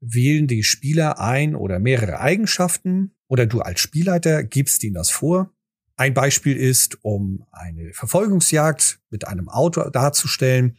wählen 0.00 0.48
die 0.48 0.64
Spieler 0.64 1.20
ein 1.20 1.54
oder 1.54 1.78
mehrere 1.78 2.18
Eigenschaften 2.18 3.14
oder 3.28 3.46
du 3.46 3.60
als 3.60 3.78
Spielleiter 3.78 4.42
gibst 4.42 4.82
ihnen 4.82 4.94
das 4.94 5.10
vor 5.10 5.54
ein 6.02 6.14
Beispiel 6.14 6.56
ist, 6.56 6.98
um 7.04 7.46
eine 7.52 7.92
Verfolgungsjagd 7.94 8.98
mit 9.10 9.28
einem 9.28 9.48
Auto 9.48 9.88
darzustellen, 9.88 10.76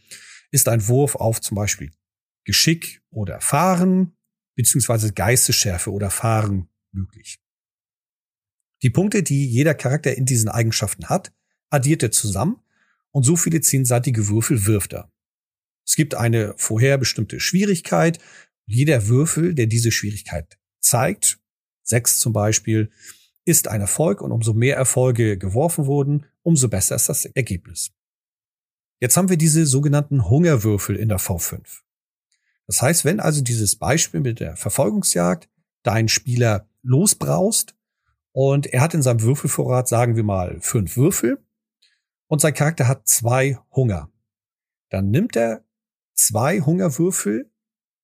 ist 0.52 0.68
ein 0.68 0.86
Wurf 0.90 1.16
auf 1.16 1.40
zum 1.40 1.56
Beispiel 1.56 1.94
Geschick 2.44 3.02
oder 3.10 3.40
Fahren 3.40 4.18
beziehungsweise 4.56 5.14
Geistesschärfe 5.14 5.94
oder 5.94 6.10
Fahren 6.10 6.68
möglich. 6.92 7.40
Die 8.82 8.90
Punkte, 8.90 9.24
die 9.24 9.48
jeder 9.48 9.74
Charakter 9.74 10.14
in 10.14 10.26
diesen 10.26 10.50
Eigenschaften 10.50 11.08
hat, 11.08 11.32
addiert 11.70 12.04
er 12.04 12.12
zusammen 12.12 12.60
und 13.12 13.24
so 13.24 13.38
viele 13.38 13.62
zehnseitige 13.62 14.28
Würfel 14.28 14.66
wirft 14.66 14.92
er. 14.92 15.10
Es 15.88 15.96
gibt 15.96 16.16
eine 16.16 16.54
vorher 16.58 16.98
bestimmte 16.98 17.40
Schwierigkeit. 17.40 18.20
Jeder 18.66 19.08
Würfel, 19.08 19.54
der 19.56 19.68
diese 19.68 19.92
Schwierigkeit 19.94 20.58
zeigt, 20.82 21.40
sechs 21.82 22.20
zum 22.20 22.34
Beispiel, 22.34 22.92
ist 23.46 23.68
ein 23.68 23.82
Erfolg 23.82 24.22
und 24.22 24.32
umso 24.32 24.54
mehr 24.54 24.76
Erfolge 24.76 25.38
geworfen 25.38 25.86
wurden, 25.86 26.26
umso 26.42 26.70
besser 26.70 26.96
ist 26.96 27.10
das 27.10 27.26
Ergebnis. 27.26 27.92
Jetzt 29.00 29.18
haben 29.18 29.30
wir 29.30 29.38
diese 29.38 29.66
sogenannten 29.66 30.30
Hungerwürfel 30.30 30.96
in 30.96 31.10
der 31.10 31.20
V5. 31.20 31.82
Das 32.68 32.82
heißt, 32.82 33.04
wenn 33.04 33.20
also 33.20 33.42
dieses 33.42 33.76
Beispiel 33.76 34.22
mit 34.22 34.40
der 34.40 34.56
Verfolgungsjagd 34.56 35.50
dein 35.84 36.08
Spieler 36.08 36.70
losbraust 36.82 37.76
und 38.32 38.68
er 38.68 38.82
hat 38.82 38.94
in 38.94 39.02
seinem 39.02 39.22
Würfelvorrat, 39.22 39.88
sagen 39.88 40.16
wir 40.16 40.24
mal, 40.24 40.60
fünf 40.62 40.96
Würfel 40.96 41.44
und 42.28 42.40
sein 42.40 42.54
Charakter 42.54 42.88
hat 42.88 43.08
zwei 43.08 43.60
Hunger. 43.72 44.10
Dann 44.90 45.12
nimmt 45.12 45.36
er 45.36 45.66
zwei 46.14 46.62
Hungerwürfel 46.62 47.52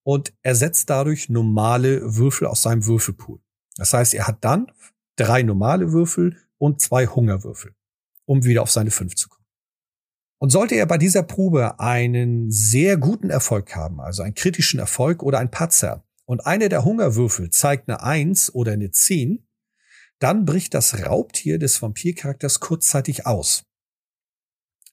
und 0.04 0.34
ersetzt 0.42 0.90
dadurch 0.90 1.30
normale 1.30 2.16
Würfel 2.18 2.48
aus 2.48 2.62
seinem 2.62 2.86
Würfelpool. 2.86 3.40
Das 3.78 3.94
heißt, 3.94 4.14
er 4.14 4.28
hat 4.28 4.44
dann 4.44 4.72
drei 5.20 5.44
normale 5.44 5.92
Würfel 5.92 6.38
und 6.58 6.82
zwei 6.82 7.08
Hungerwürfel, 7.08 7.76
um 8.26 8.46
wieder 8.46 8.62
auf 8.62 8.72
seine 8.72 8.92
fünf 8.92 9.16
zu 9.16 9.30
kommen. 9.30 9.46
Und 10.42 10.52
sollte 10.52 10.76
er 10.76 10.86
bei 10.86 10.98
dieser 10.98 11.24
Probe 11.24 11.80
einen 11.80 12.50
sehr 12.50 12.98
guten 12.98 13.30
Erfolg 13.30 13.76
haben, 13.76 14.00
also 14.00 14.24
einen 14.24 14.36
kritischen 14.36 14.80
Erfolg 14.80 15.22
oder 15.22 15.40
ein 15.40 15.52
Patzer, 15.52 16.06
und 16.26 16.46
einer 16.46 16.70
der 16.70 16.86
Hungerwürfel 16.86 17.50
zeigt 17.50 17.90
eine 17.90 18.04
Eins 18.04 18.54
oder 18.54 18.74
eine 18.74 18.92
Zehn, 18.92 19.48
dann 20.20 20.46
bricht 20.46 20.74
das 20.74 21.06
Raubtier 21.06 21.58
des 21.58 21.82
Vampircharakters 21.82 22.60
kurzzeitig 22.60 23.26
aus. 23.26 23.64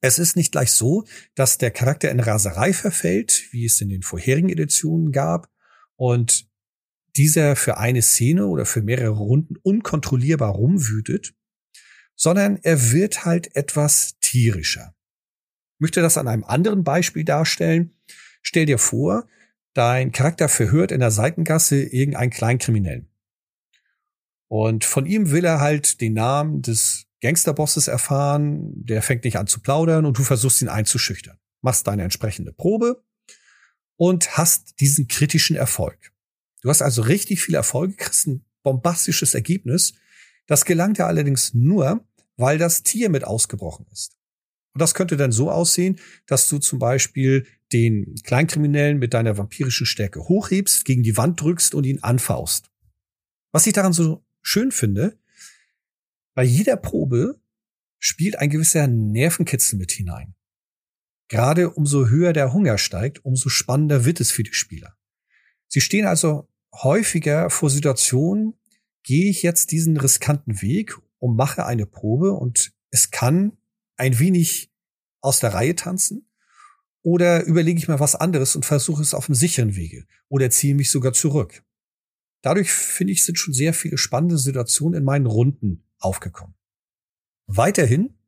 Es 0.00 0.18
ist 0.18 0.36
nicht 0.36 0.52
gleich 0.52 0.72
so, 0.72 1.04
dass 1.34 1.58
der 1.58 1.70
Charakter 1.70 2.10
in 2.10 2.20
Raserei 2.20 2.72
verfällt, 2.72 3.48
wie 3.50 3.66
es 3.66 3.80
in 3.80 3.88
den 3.88 4.02
vorherigen 4.02 4.48
Editionen 4.48 5.12
gab, 5.12 5.50
und 5.96 6.45
dieser 7.16 7.56
für 7.56 7.78
eine 7.78 8.02
Szene 8.02 8.46
oder 8.46 8.66
für 8.66 8.82
mehrere 8.82 9.16
Runden 9.16 9.56
unkontrollierbar 9.62 10.50
rumwütet, 10.50 11.34
sondern 12.14 12.58
er 12.62 12.92
wird 12.92 13.24
halt 13.24 13.54
etwas 13.56 14.18
tierischer. 14.20 14.94
Ich 15.76 15.80
möchte 15.80 16.00
das 16.00 16.16
an 16.16 16.28
einem 16.28 16.44
anderen 16.44 16.84
Beispiel 16.84 17.24
darstellen. 17.24 17.94
Stell 18.42 18.66
dir 18.66 18.78
vor, 18.78 19.28
dein 19.74 20.12
Charakter 20.12 20.48
verhört 20.48 20.92
in 20.92 21.00
der 21.00 21.10
Seitengasse 21.10 21.82
irgendeinen 21.82 22.30
Kleinkriminellen. 22.30 23.08
Und 24.48 24.84
von 24.84 25.06
ihm 25.06 25.30
will 25.30 25.44
er 25.44 25.60
halt 25.60 26.00
den 26.00 26.14
Namen 26.14 26.62
des 26.62 27.06
Gangsterbosses 27.20 27.88
erfahren, 27.88 28.72
der 28.84 29.02
fängt 29.02 29.24
nicht 29.24 29.36
an 29.36 29.46
zu 29.46 29.60
plaudern 29.60 30.06
und 30.06 30.18
du 30.18 30.22
versuchst 30.22 30.62
ihn 30.62 30.68
einzuschüchtern. 30.68 31.38
Machst 31.60 31.86
deine 31.86 32.04
entsprechende 32.04 32.52
Probe 32.52 33.02
und 33.96 34.36
hast 34.36 34.80
diesen 34.80 35.08
kritischen 35.08 35.56
Erfolg. 35.56 36.12
Du 36.66 36.70
hast 36.70 36.82
also 36.82 37.02
richtig 37.02 37.40
viele 37.42 37.58
Erfolge, 37.58 37.94
kriegst 37.94 38.26
ein 38.26 38.44
bombastisches 38.64 39.34
Ergebnis. 39.34 39.94
Das 40.48 40.64
gelangt 40.64 40.98
dir 40.98 41.06
allerdings 41.06 41.54
nur, 41.54 42.04
weil 42.36 42.58
das 42.58 42.82
Tier 42.82 43.08
mit 43.08 43.22
ausgebrochen 43.22 43.86
ist. 43.92 44.16
Und 44.74 44.80
das 44.80 44.92
könnte 44.92 45.16
dann 45.16 45.30
so 45.30 45.48
aussehen, 45.48 46.00
dass 46.26 46.48
du 46.48 46.58
zum 46.58 46.80
Beispiel 46.80 47.46
den 47.72 48.16
Kleinkriminellen 48.24 48.98
mit 48.98 49.14
deiner 49.14 49.38
vampirischen 49.38 49.86
Stärke 49.86 50.28
hochhebst, 50.28 50.84
gegen 50.84 51.04
die 51.04 51.16
Wand 51.16 51.40
drückst 51.40 51.72
und 51.72 51.86
ihn 51.86 52.02
anfaust. 52.02 52.68
Was 53.52 53.68
ich 53.68 53.72
daran 53.72 53.92
so 53.92 54.24
schön 54.42 54.72
finde, 54.72 55.20
bei 56.34 56.42
jeder 56.42 56.76
Probe 56.76 57.40
spielt 58.00 58.40
ein 58.40 58.50
gewisser 58.50 58.88
Nervenkitzel 58.88 59.78
mit 59.78 59.92
hinein. 59.92 60.34
Gerade 61.28 61.70
umso 61.70 62.08
höher 62.08 62.32
der 62.32 62.52
Hunger 62.52 62.76
steigt, 62.76 63.24
umso 63.24 63.50
spannender 63.50 64.04
wird 64.04 64.18
es 64.18 64.32
für 64.32 64.42
die 64.42 64.52
Spieler. 64.52 64.96
Sie 65.68 65.80
stehen 65.80 66.06
also 66.06 66.48
häufiger 66.82 67.50
vor 67.50 67.70
Situationen, 67.70 68.54
gehe 69.02 69.30
ich 69.30 69.42
jetzt 69.42 69.72
diesen 69.72 69.96
riskanten 69.96 70.60
Weg 70.62 70.96
und 71.18 71.36
mache 71.36 71.64
eine 71.64 71.86
Probe 71.86 72.32
und 72.32 72.72
es 72.90 73.10
kann 73.10 73.56
ein 73.96 74.18
wenig 74.18 74.72
aus 75.20 75.40
der 75.40 75.54
Reihe 75.54 75.74
tanzen 75.74 76.28
oder 77.02 77.44
überlege 77.44 77.78
ich 77.78 77.88
mir 77.88 78.00
was 78.00 78.14
anderes 78.14 78.56
und 78.56 78.64
versuche 78.64 79.02
es 79.02 79.14
auf 79.14 79.28
einem 79.28 79.36
sicheren 79.36 79.76
Wege 79.76 80.06
oder 80.28 80.50
ziehe 80.50 80.74
mich 80.74 80.90
sogar 80.90 81.12
zurück. 81.12 81.62
Dadurch 82.42 82.70
finde 82.70 83.12
ich, 83.12 83.24
sind 83.24 83.38
schon 83.38 83.54
sehr 83.54 83.74
viele 83.74 83.98
spannende 83.98 84.38
Situationen 84.38 84.98
in 84.98 85.04
meinen 85.04 85.26
Runden 85.26 85.84
aufgekommen. 85.98 86.54
Weiterhin, 87.46 88.18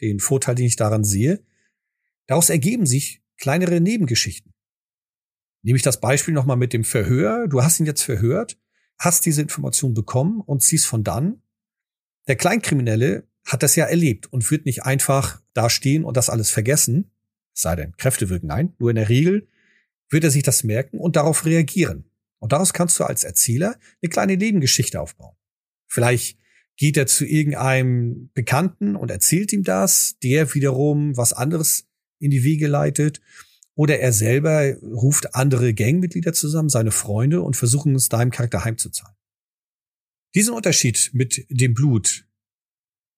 den 0.00 0.20
Vorteil, 0.20 0.54
den 0.54 0.66
ich 0.66 0.76
daran 0.76 1.04
sehe, 1.04 1.44
daraus 2.26 2.48
ergeben 2.50 2.86
sich 2.86 3.22
kleinere 3.36 3.80
Nebengeschichten. 3.80 4.52
Nehme 5.68 5.76
ich 5.76 5.82
das 5.82 6.00
Beispiel 6.00 6.32
nochmal 6.32 6.56
mit 6.56 6.72
dem 6.72 6.82
Verhör. 6.82 7.46
Du 7.46 7.62
hast 7.62 7.78
ihn 7.78 7.84
jetzt 7.84 8.00
verhört, 8.00 8.58
hast 8.98 9.26
diese 9.26 9.42
Information 9.42 9.92
bekommen 9.92 10.40
und 10.40 10.62
ziehst 10.62 10.86
von 10.86 11.04
dann. 11.04 11.42
Der 12.26 12.36
Kleinkriminelle 12.36 13.28
hat 13.44 13.62
das 13.62 13.76
ja 13.76 13.84
erlebt 13.84 14.32
und 14.32 14.50
wird 14.50 14.64
nicht 14.64 14.84
einfach 14.84 15.42
da 15.52 15.68
stehen 15.68 16.04
und 16.04 16.16
das 16.16 16.30
alles 16.30 16.48
vergessen, 16.50 17.10
sei 17.52 17.76
denn 17.76 17.94
Kräfte 17.98 18.30
wirken 18.30 18.50
ein, 18.50 18.76
nur 18.78 18.88
in 18.88 18.96
der 18.96 19.10
Regel 19.10 19.46
wird 20.08 20.24
er 20.24 20.30
sich 20.30 20.42
das 20.42 20.64
merken 20.64 20.98
und 21.00 21.16
darauf 21.16 21.44
reagieren. 21.44 22.10
Und 22.38 22.52
daraus 22.52 22.72
kannst 22.72 22.98
du 22.98 23.04
als 23.04 23.24
Erzähler 23.24 23.76
eine 24.00 24.08
kleine 24.08 24.38
Nebengeschichte 24.38 24.98
aufbauen. 24.98 25.36
Vielleicht 25.86 26.38
geht 26.78 26.96
er 26.96 27.06
zu 27.06 27.26
irgendeinem 27.26 28.30
Bekannten 28.32 28.96
und 28.96 29.10
erzählt 29.10 29.52
ihm 29.52 29.64
das, 29.64 30.18
der 30.22 30.54
wiederum 30.54 31.14
was 31.14 31.34
anderes 31.34 31.86
in 32.20 32.30
die 32.30 32.42
Wege 32.42 32.68
leitet. 32.68 33.20
Oder 33.78 34.00
er 34.00 34.12
selber 34.12 34.74
ruft 34.82 35.36
andere 35.36 35.72
Gangmitglieder 35.72 36.32
zusammen, 36.32 36.68
seine 36.68 36.90
Freunde, 36.90 37.42
und 37.42 37.56
versuchen 37.56 37.94
es 37.94 38.08
deinem 38.08 38.32
Charakter 38.32 38.64
heimzuzahlen. 38.64 39.16
Diesen 40.34 40.52
Unterschied 40.52 41.10
mit 41.12 41.46
dem 41.48 41.74
Blut, 41.74 42.26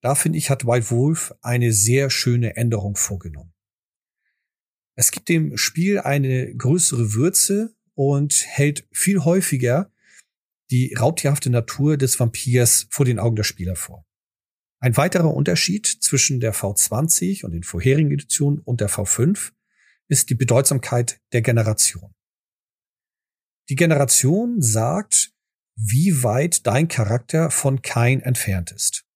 da 0.03 0.15
finde 0.15 0.37
ich, 0.37 0.51
hat 0.51 0.67
White 0.67 0.91
Wolf 0.91 1.35
eine 1.41 1.73
sehr 1.73 2.11
schöne 2.11 2.57
Änderung 2.57 2.97
vorgenommen. 2.97 3.55
Es 4.97 5.13
gibt 5.13 5.31
dem 5.31 5.57
Spiel 5.57 6.01
eine 6.01 6.55
größere 6.55 7.15
Würze 7.15 7.75
und 7.95 8.45
hält 8.47 8.87
viel 8.93 9.21
häufiger 9.25 9.91
die 10.71 10.93
raubtierhafte 10.93 11.49
Natur 11.49 11.97
des 11.97 12.21
Vampirs 12.21 12.87
vor 12.91 13.07
den 13.07 13.19
Augen 13.19 13.37
der 13.37 13.45
Spieler 13.45 13.77
vor. 13.77 14.05
Ein 14.79 14.99
weiterer 14.99 15.33
Unterschied 15.33 15.87
zwischen 15.87 16.39
der 16.39 16.55
V20 16.55 17.47
und 17.47 17.53
den 17.53 17.63
vorherigen 17.63 18.11
Editionen 18.11 18.59
und 18.59 18.83
der 18.83 18.91
V5 18.91 19.53
ist 20.11 20.29
die 20.29 20.35
Bedeutsamkeit 20.35 21.21
der 21.33 21.41
Generation. 21.41 22.13
Die 23.69 23.77
Generation 23.77 24.61
sagt, 24.61 25.33
wie 25.77 26.23
weit 26.25 26.67
dein 26.67 26.89
Charakter 26.89 27.51
von 27.51 27.81
Kain 27.81 28.21
entfernt 28.21 28.73
ist. 28.73 29.07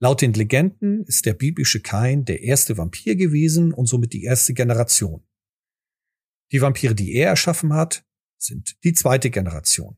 Laut 0.00 0.20
den 0.20 0.32
Legenden 0.32 1.04
ist 1.04 1.26
der 1.26 1.34
biblische 1.34 1.80
Kain 1.80 2.24
der 2.24 2.42
erste 2.42 2.78
Vampir 2.78 3.16
gewesen 3.16 3.72
und 3.72 3.86
somit 3.86 4.12
die 4.12 4.22
erste 4.22 4.54
Generation. 4.54 5.26
Die 6.52 6.62
Vampire, 6.62 6.94
die 6.94 7.12
er 7.14 7.30
erschaffen 7.30 7.72
hat, 7.72 8.04
sind 8.38 8.76
die 8.84 8.92
zweite 8.92 9.30
Generation. 9.30 9.96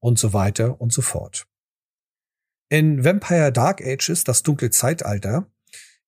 Und 0.00 0.18
so 0.18 0.32
weiter 0.32 0.80
und 0.80 0.92
so 0.92 1.02
fort. 1.02 1.48
In 2.70 3.04
Vampire 3.04 3.50
Dark 3.50 3.80
Ages, 3.84 4.22
das 4.22 4.44
dunkle 4.44 4.70
Zeitalter, 4.70 5.50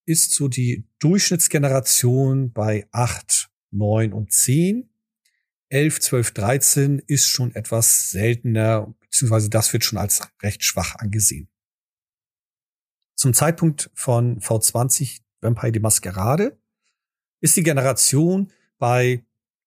ist 0.04 0.32
so 0.32 0.48
die 0.48 0.84
Durchschnittsgeneration 0.98 2.52
bei 2.52 2.86
8, 2.92 3.50
9 3.70 4.12
und 4.12 4.32
10. 4.32 4.88
11, 5.68 6.00
12, 6.00 6.30
13 6.32 6.98
ist 7.06 7.26
schon 7.26 7.54
etwas 7.54 8.10
seltener, 8.10 8.94
beziehungsweise 9.00 9.48
das 9.48 9.72
wird 9.72 9.84
schon 9.84 9.98
als 9.98 10.20
recht 10.42 10.64
schwach 10.64 10.96
angesehen. 10.96 11.48
Zum 13.14 13.32
Zeitpunkt 13.32 13.90
von 13.94 14.40
V20 14.40 15.20
Vampire 15.40 15.72
die 15.72 15.80
Maskerade 15.80 16.60
ist 17.40 17.56
die 17.56 17.62
Generation 17.62 18.52
bei 18.78 19.24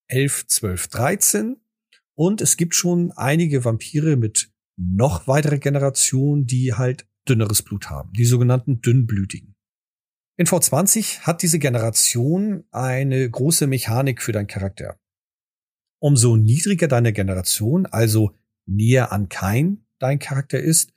11, 0.08 0.48
12, 0.48 0.88
13 0.90 1.58
und 2.14 2.42
es 2.42 2.58
gibt 2.58 2.76
schon 2.76 3.12
einige 3.14 3.66
Vampire 3.66 4.16
mit 4.16 4.52
noch 4.78 5.28
weitere 5.28 5.60
Generationen, 5.60 6.46
die 6.46 6.74
halt 6.74 7.08
dünneres 7.28 7.62
Blut 7.62 7.90
haben, 7.90 8.14
die 8.14 8.26
sogenannten 8.26 8.82
dünnblütigen. 8.82 9.55
In 10.38 10.48
V20 10.48 11.22
hat 11.22 11.42
diese 11.44 11.60
Generation 11.60 12.66
eine 12.72 13.30
große 13.30 13.68
Mechanik 13.68 14.22
für 14.22 14.34
deinen 14.34 14.48
Charakter. 14.48 15.00
Umso 16.00 16.36
niedriger 16.36 16.90
deine 16.90 17.14
Generation, 17.14 17.86
also 17.86 18.36
näher 18.66 19.14
an 19.14 19.30
kein 19.30 19.86
dein 19.98 20.20
Charakter 20.20 20.60
ist, 20.60 20.92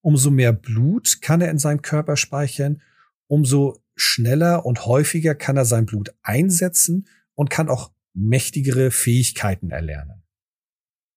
umso 0.00 0.30
mehr 0.30 0.54
Blut 0.54 1.20
kann 1.20 1.42
er 1.42 1.50
in 1.50 1.58
seinem 1.58 1.82
Körper 1.82 2.16
speichern, 2.16 2.80
umso 3.26 3.82
schneller 3.94 4.64
und 4.64 4.86
häufiger 4.86 5.34
kann 5.34 5.58
er 5.58 5.66
sein 5.66 5.84
Blut 5.84 6.14
einsetzen 6.22 7.08
und 7.34 7.50
kann 7.50 7.68
auch 7.68 7.92
mächtigere 8.14 8.90
Fähigkeiten 8.90 9.70
erlernen. 9.70 10.22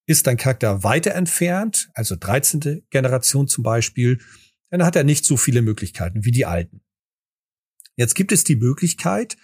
Ist 0.07 0.27
dein 0.27 0.35
Charakter 0.35 0.83
weiter 0.83 1.15
entfernt, 1.15 1.89
also 1.93 2.17
13. 2.17 2.85
Generation 2.89 3.47
zum 3.47 3.63
Beispiel, 3.63 4.19
dann 4.71 4.83
hat 4.83 4.97
er 4.97 5.05
nicht 5.05 5.23
so 5.23 5.37
viele 5.37 5.61
Möglichkeiten 5.61 6.25
wie 6.25 6.31
die 6.31 6.45
alten. 6.45 6.81
Jetzt 7.95 8.15
gibt 8.15 8.31
es 8.31 8.43
die 8.43 8.55
Möglichkeit, 8.55 9.37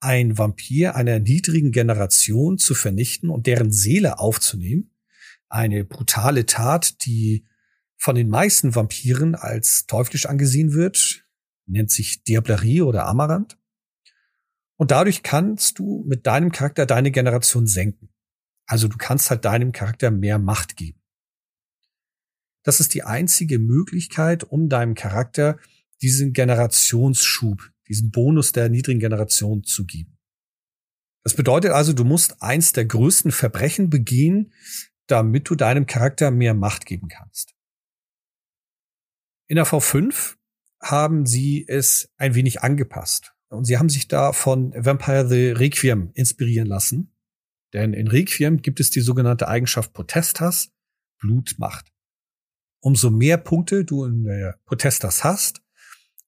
ein 0.00 0.38
Vampir 0.38 0.96
einer 0.96 1.18
niedrigen 1.18 1.72
Generation 1.72 2.58
zu 2.58 2.74
vernichten 2.74 3.28
und 3.28 3.46
deren 3.46 3.70
Seele 3.70 4.18
aufzunehmen. 4.18 4.94
Eine 5.48 5.84
brutale 5.84 6.46
Tat, 6.46 7.04
die 7.04 7.46
von 7.96 8.14
den 8.14 8.30
meisten 8.30 8.74
Vampiren 8.74 9.34
als 9.34 9.86
teuflisch 9.86 10.26
angesehen 10.26 10.72
wird, 10.72 11.26
nennt 11.66 11.90
sich 11.90 12.24
Diablerie 12.24 12.82
oder 12.82 13.06
Amaranth. 13.06 13.58
Und 14.76 14.90
dadurch 14.90 15.22
kannst 15.22 15.78
du 15.78 16.02
mit 16.08 16.26
deinem 16.26 16.50
Charakter 16.52 16.86
deine 16.86 17.10
Generation 17.10 17.66
senken. 17.66 18.08
Also 18.66 18.88
du 18.88 18.96
kannst 18.96 19.28
halt 19.28 19.44
deinem 19.44 19.72
Charakter 19.72 20.10
mehr 20.10 20.38
Macht 20.38 20.76
geben. 20.76 21.02
Das 22.62 22.80
ist 22.80 22.94
die 22.94 23.02
einzige 23.02 23.58
Möglichkeit, 23.58 24.44
um 24.44 24.68
deinem 24.68 24.94
Charakter 24.94 25.58
diesen 26.00 26.32
Generationsschub, 26.32 27.70
diesen 27.90 28.10
Bonus 28.10 28.52
der 28.52 28.68
niedrigen 28.68 29.00
Generation 29.00 29.64
zu 29.64 29.84
geben. 29.84 30.16
Das 31.24 31.34
bedeutet 31.34 31.72
also, 31.72 31.92
du 31.92 32.04
musst 32.04 32.40
eins 32.40 32.72
der 32.72 32.86
größten 32.86 33.32
Verbrechen 33.32 33.90
begehen, 33.90 34.54
damit 35.06 35.50
du 35.50 35.54
deinem 35.54 35.86
Charakter 35.86 36.30
mehr 36.30 36.54
Macht 36.54 36.86
geben 36.86 37.08
kannst. 37.08 37.54
In 39.48 39.56
der 39.56 39.66
V5 39.66 40.36
haben 40.80 41.26
sie 41.26 41.66
es 41.68 42.10
ein 42.16 42.34
wenig 42.34 42.62
angepasst. 42.62 43.34
Und 43.48 43.64
sie 43.64 43.78
haben 43.78 43.88
sich 43.88 44.06
da 44.06 44.32
von 44.32 44.72
Vampire 44.72 45.28
the 45.28 45.50
Requiem 45.50 46.12
inspirieren 46.14 46.68
lassen. 46.68 47.12
Denn 47.72 47.92
in 47.92 48.06
Requiem 48.06 48.62
gibt 48.62 48.78
es 48.78 48.90
die 48.90 49.00
sogenannte 49.00 49.48
Eigenschaft 49.48 49.92
Potestas, 49.92 50.70
Blutmacht. 51.18 51.92
Umso 52.80 53.10
mehr 53.10 53.36
Punkte 53.36 53.84
du 53.84 54.04
in 54.04 54.24
der 54.24 54.58
Potestas 54.64 55.24
hast, 55.24 55.60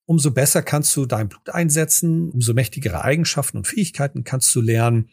umso 0.05 0.31
besser 0.31 0.61
kannst 0.61 0.95
du 0.95 1.05
dein 1.05 1.29
Blut 1.29 1.49
einsetzen, 1.49 2.29
umso 2.31 2.53
mächtigere 2.53 3.03
Eigenschaften 3.03 3.57
und 3.57 3.67
Fähigkeiten 3.67 4.23
kannst 4.23 4.53
du 4.55 4.61
lernen. 4.61 5.09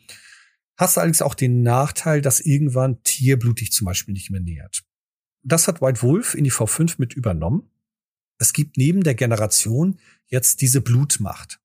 Hast 0.76 0.98
allerdings 0.98 1.22
auch 1.22 1.34
den 1.34 1.62
Nachteil, 1.62 2.20
dass 2.22 2.40
irgendwann 2.40 3.02
Tierblut 3.02 3.60
dich 3.60 3.72
zum 3.72 3.84
Beispiel 3.84 4.14
nicht 4.14 4.30
mehr 4.30 4.40
nähert. 4.40 4.82
Das 5.42 5.68
hat 5.68 5.80
White 5.80 6.02
Wolf 6.02 6.34
in 6.34 6.44
die 6.44 6.52
V5 6.52 6.96
mit 6.98 7.14
übernommen. 7.14 7.70
Es 8.38 8.52
gibt 8.52 8.76
neben 8.76 9.02
der 9.02 9.14
Generation 9.14 9.98
jetzt 10.26 10.60
diese 10.60 10.80
Blutmacht. 10.80 11.60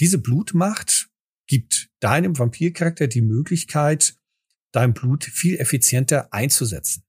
Diese 0.00 0.18
Blutmacht 0.18 1.08
gibt 1.46 1.90
deinem 2.00 2.38
Vampircharakter 2.38 3.06
die 3.06 3.22
Möglichkeit, 3.22 4.16
dein 4.72 4.94
Blut 4.94 5.24
viel 5.24 5.58
effizienter 5.58 6.32
einzusetzen. 6.32 7.04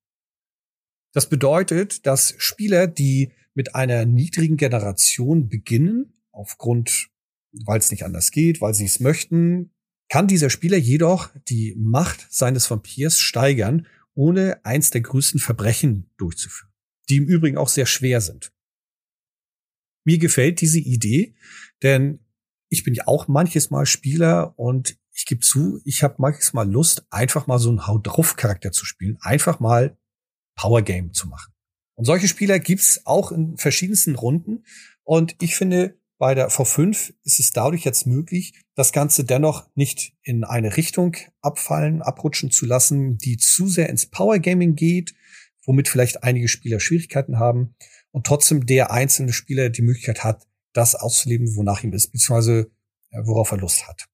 Das 1.12 1.30
bedeutet, 1.30 2.06
dass 2.06 2.36
Spieler, 2.38 2.88
die 2.88 3.32
mit 3.60 3.76
einer 3.76 4.06
niedrigen 4.06 4.56
Generation 4.56 5.50
beginnen, 5.50 6.14
aufgrund, 6.32 7.10
weil 7.66 7.80
es 7.80 7.92
nicht 7.92 8.06
anders 8.06 8.32
geht, 8.32 8.62
weil 8.62 8.74
sie 8.74 8.86
es 8.86 9.02
möchten, 9.02 9.74
kann 10.08 10.30
dieser 10.30 10.50
Spieler 10.50 10.78
jedoch 10.78 11.30
die 11.50 11.76
Macht 11.78 12.26
seines 12.30 12.72
Vampirs 12.72 13.20
steigern, 13.20 13.86
ohne 14.14 14.64
eins 14.64 14.92
der 14.92 15.02
größten 15.02 15.42
Verbrechen 15.42 16.10
durchzuführen, 16.16 16.72
die 17.10 17.18
im 17.18 17.26
Übrigen 17.26 17.58
auch 17.58 17.68
sehr 17.68 17.86
schwer 17.86 18.22
sind. 18.22 18.54
Mir 20.06 20.20
gefällt 20.20 20.62
diese 20.62 20.80
Idee, 20.80 21.36
denn 21.84 22.26
ich 22.70 22.86
bin 22.86 22.94
ja 22.94 23.08
auch 23.08 23.28
manches 23.28 23.72
Mal 23.72 23.86
Spieler 23.86 24.58
und 24.58 24.98
ich 25.12 25.26
gebe 25.26 25.42
zu, 25.42 25.82
ich 25.84 26.02
habe 26.02 26.16
manches 26.20 26.54
Mal 26.54 26.72
Lust, 26.72 27.06
einfach 27.10 27.46
mal 27.46 27.60
so 27.60 27.68
einen 27.68 27.88
Haut 27.88 28.08
drauf 28.08 28.38
Charakter 28.38 28.72
zu 28.72 28.86
spielen, 28.86 29.18
einfach 29.20 29.60
mal 29.60 29.98
Power 30.56 30.82
Game 30.82 31.12
zu 31.12 31.28
machen. 31.28 31.52
Und 32.00 32.06
solche 32.06 32.30
Spieler 32.30 32.60
gibt's 32.60 33.06
auch 33.06 33.34
in 33.34 33.58
verschiedensten 33.58 34.16
Runden. 34.16 34.64
Und 35.04 35.36
ich 35.42 35.58
finde, 35.58 36.00
bei 36.18 36.34
der 36.34 36.50
V5 36.50 37.14
ist 37.26 37.42
es 37.42 37.52
dadurch 37.52 37.84
jetzt 37.84 38.08
möglich, 38.08 38.54
das 38.74 38.94
Ganze 38.94 39.26
dennoch 39.26 39.68
nicht 39.76 40.14
in 40.22 40.46
eine 40.46 40.78
Richtung 40.78 41.18
abfallen, 41.42 42.02
abrutschen 42.02 42.52
zu 42.52 42.66
lassen, 42.66 43.18
die 43.18 43.36
zu 43.36 43.68
sehr 43.68 43.90
ins 43.90 44.06
Power 44.06 44.40
Gaming 44.40 44.76
geht, 44.76 45.14
womit 45.66 45.90
vielleicht 45.90 46.24
einige 46.24 46.48
Spieler 46.48 46.80
Schwierigkeiten 46.80 47.38
haben 47.38 47.76
und 48.12 48.26
trotzdem 48.26 48.66
der 48.66 48.92
einzelne 48.92 49.34
Spieler 49.34 49.70
die 49.70 49.82
Möglichkeit 49.82 50.24
hat, 50.24 50.48
das 50.72 50.96
auszuleben, 50.96 51.54
wonach 51.58 51.84
ihm 51.84 51.92
ist, 51.92 52.14
beziehungsweise 52.14 52.72
äh, 53.10 53.20
worauf 53.26 53.52
er 53.52 53.58
Lust 53.58 53.90
hat. 53.90 54.08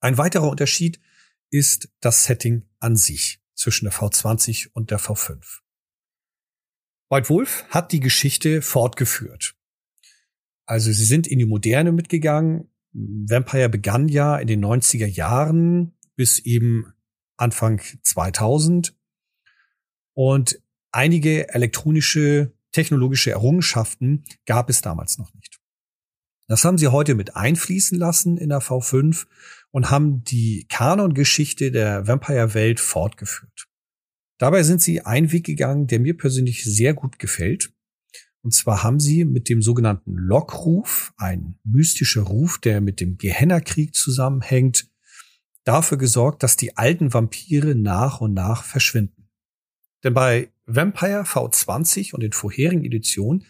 Ein 0.00 0.16
weiterer 0.16 0.48
Unterschied 0.48 1.02
ist 1.50 1.90
das 2.00 2.24
Setting 2.24 2.62
an 2.78 2.96
sich 2.96 3.42
zwischen 3.54 3.84
der 3.84 3.92
V20 3.92 4.70
und 4.72 4.90
der 4.90 4.98
V5. 4.98 5.65
White 7.08 7.28
Wolf 7.28 7.64
hat 7.70 7.92
die 7.92 8.00
Geschichte 8.00 8.62
fortgeführt. 8.62 9.54
Also 10.66 10.90
sie 10.90 11.04
sind 11.04 11.26
in 11.26 11.38
die 11.38 11.46
Moderne 11.46 11.92
mitgegangen. 11.92 12.68
Vampire 12.92 13.68
begann 13.68 14.08
ja 14.08 14.36
in 14.36 14.48
den 14.48 14.64
90er 14.64 15.06
Jahren 15.06 15.96
bis 16.16 16.40
eben 16.40 16.92
Anfang 17.36 17.80
2000. 18.02 18.96
Und 20.14 20.60
einige 20.90 21.48
elektronische 21.54 22.52
technologische 22.72 23.30
Errungenschaften 23.30 24.24
gab 24.44 24.68
es 24.68 24.80
damals 24.80 25.18
noch 25.18 25.32
nicht. 25.34 25.60
Das 26.48 26.64
haben 26.64 26.78
sie 26.78 26.88
heute 26.88 27.14
mit 27.14 27.36
einfließen 27.36 27.98
lassen 27.98 28.36
in 28.36 28.50
der 28.50 28.60
V5 28.60 29.26
und 29.70 29.90
haben 29.90 30.24
die 30.24 30.66
Kanongeschichte 30.68 31.70
der 31.70 32.06
Vampire-Welt 32.06 32.80
fortgeführt. 32.80 33.68
Dabei 34.38 34.62
sind 34.62 34.82
sie 34.82 35.00
einen 35.00 35.32
Weg 35.32 35.46
gegangen, 35.46 35.86
der 35.86 36.00
mir 36.00 36.16
persönlich 36.16 36.64
sehr 36.64 36.94
gut 36.94 37.18
gefällt. 37.18 37.72
Und 38.42 38.52
zwar 38.52 38.82
haben 38.82 39.00
sie 39.00 39.24
mit 39.24 39.48
dem 39.48 39.62
sogenannten 39.62 40.14
Lockruf, 40.14 41.12
ein 41.16 41.58
mystischer 41.64 42.22
Ruf, 42.22 42.58
der 42.58 42.80
mit 42.80 43.00
dem 43.00 43.16
Gehenna-Krieg 43.16 43.94
zusammenhängt, 43.94 44.88
dafür 45.64 45.98
gesorgt, 45.98 46.42
dass 46.42 46.56
die 46.56 46.76
alten 46.76 47.12
Vampire 47.12 47.74
nach 47.74 48.20
und 48.20 48.34
nach 48.34 48.62
verschwinden. 48.62 49.28
Denn 50.04 50.14
bei 50.14 50.52
Vampire 50.66 51.22
V20 51.22 52.14
und 52.14 52.22
den 52.22 52.32
vorherigen 52.32 52.84
Editionen 52.84 53.46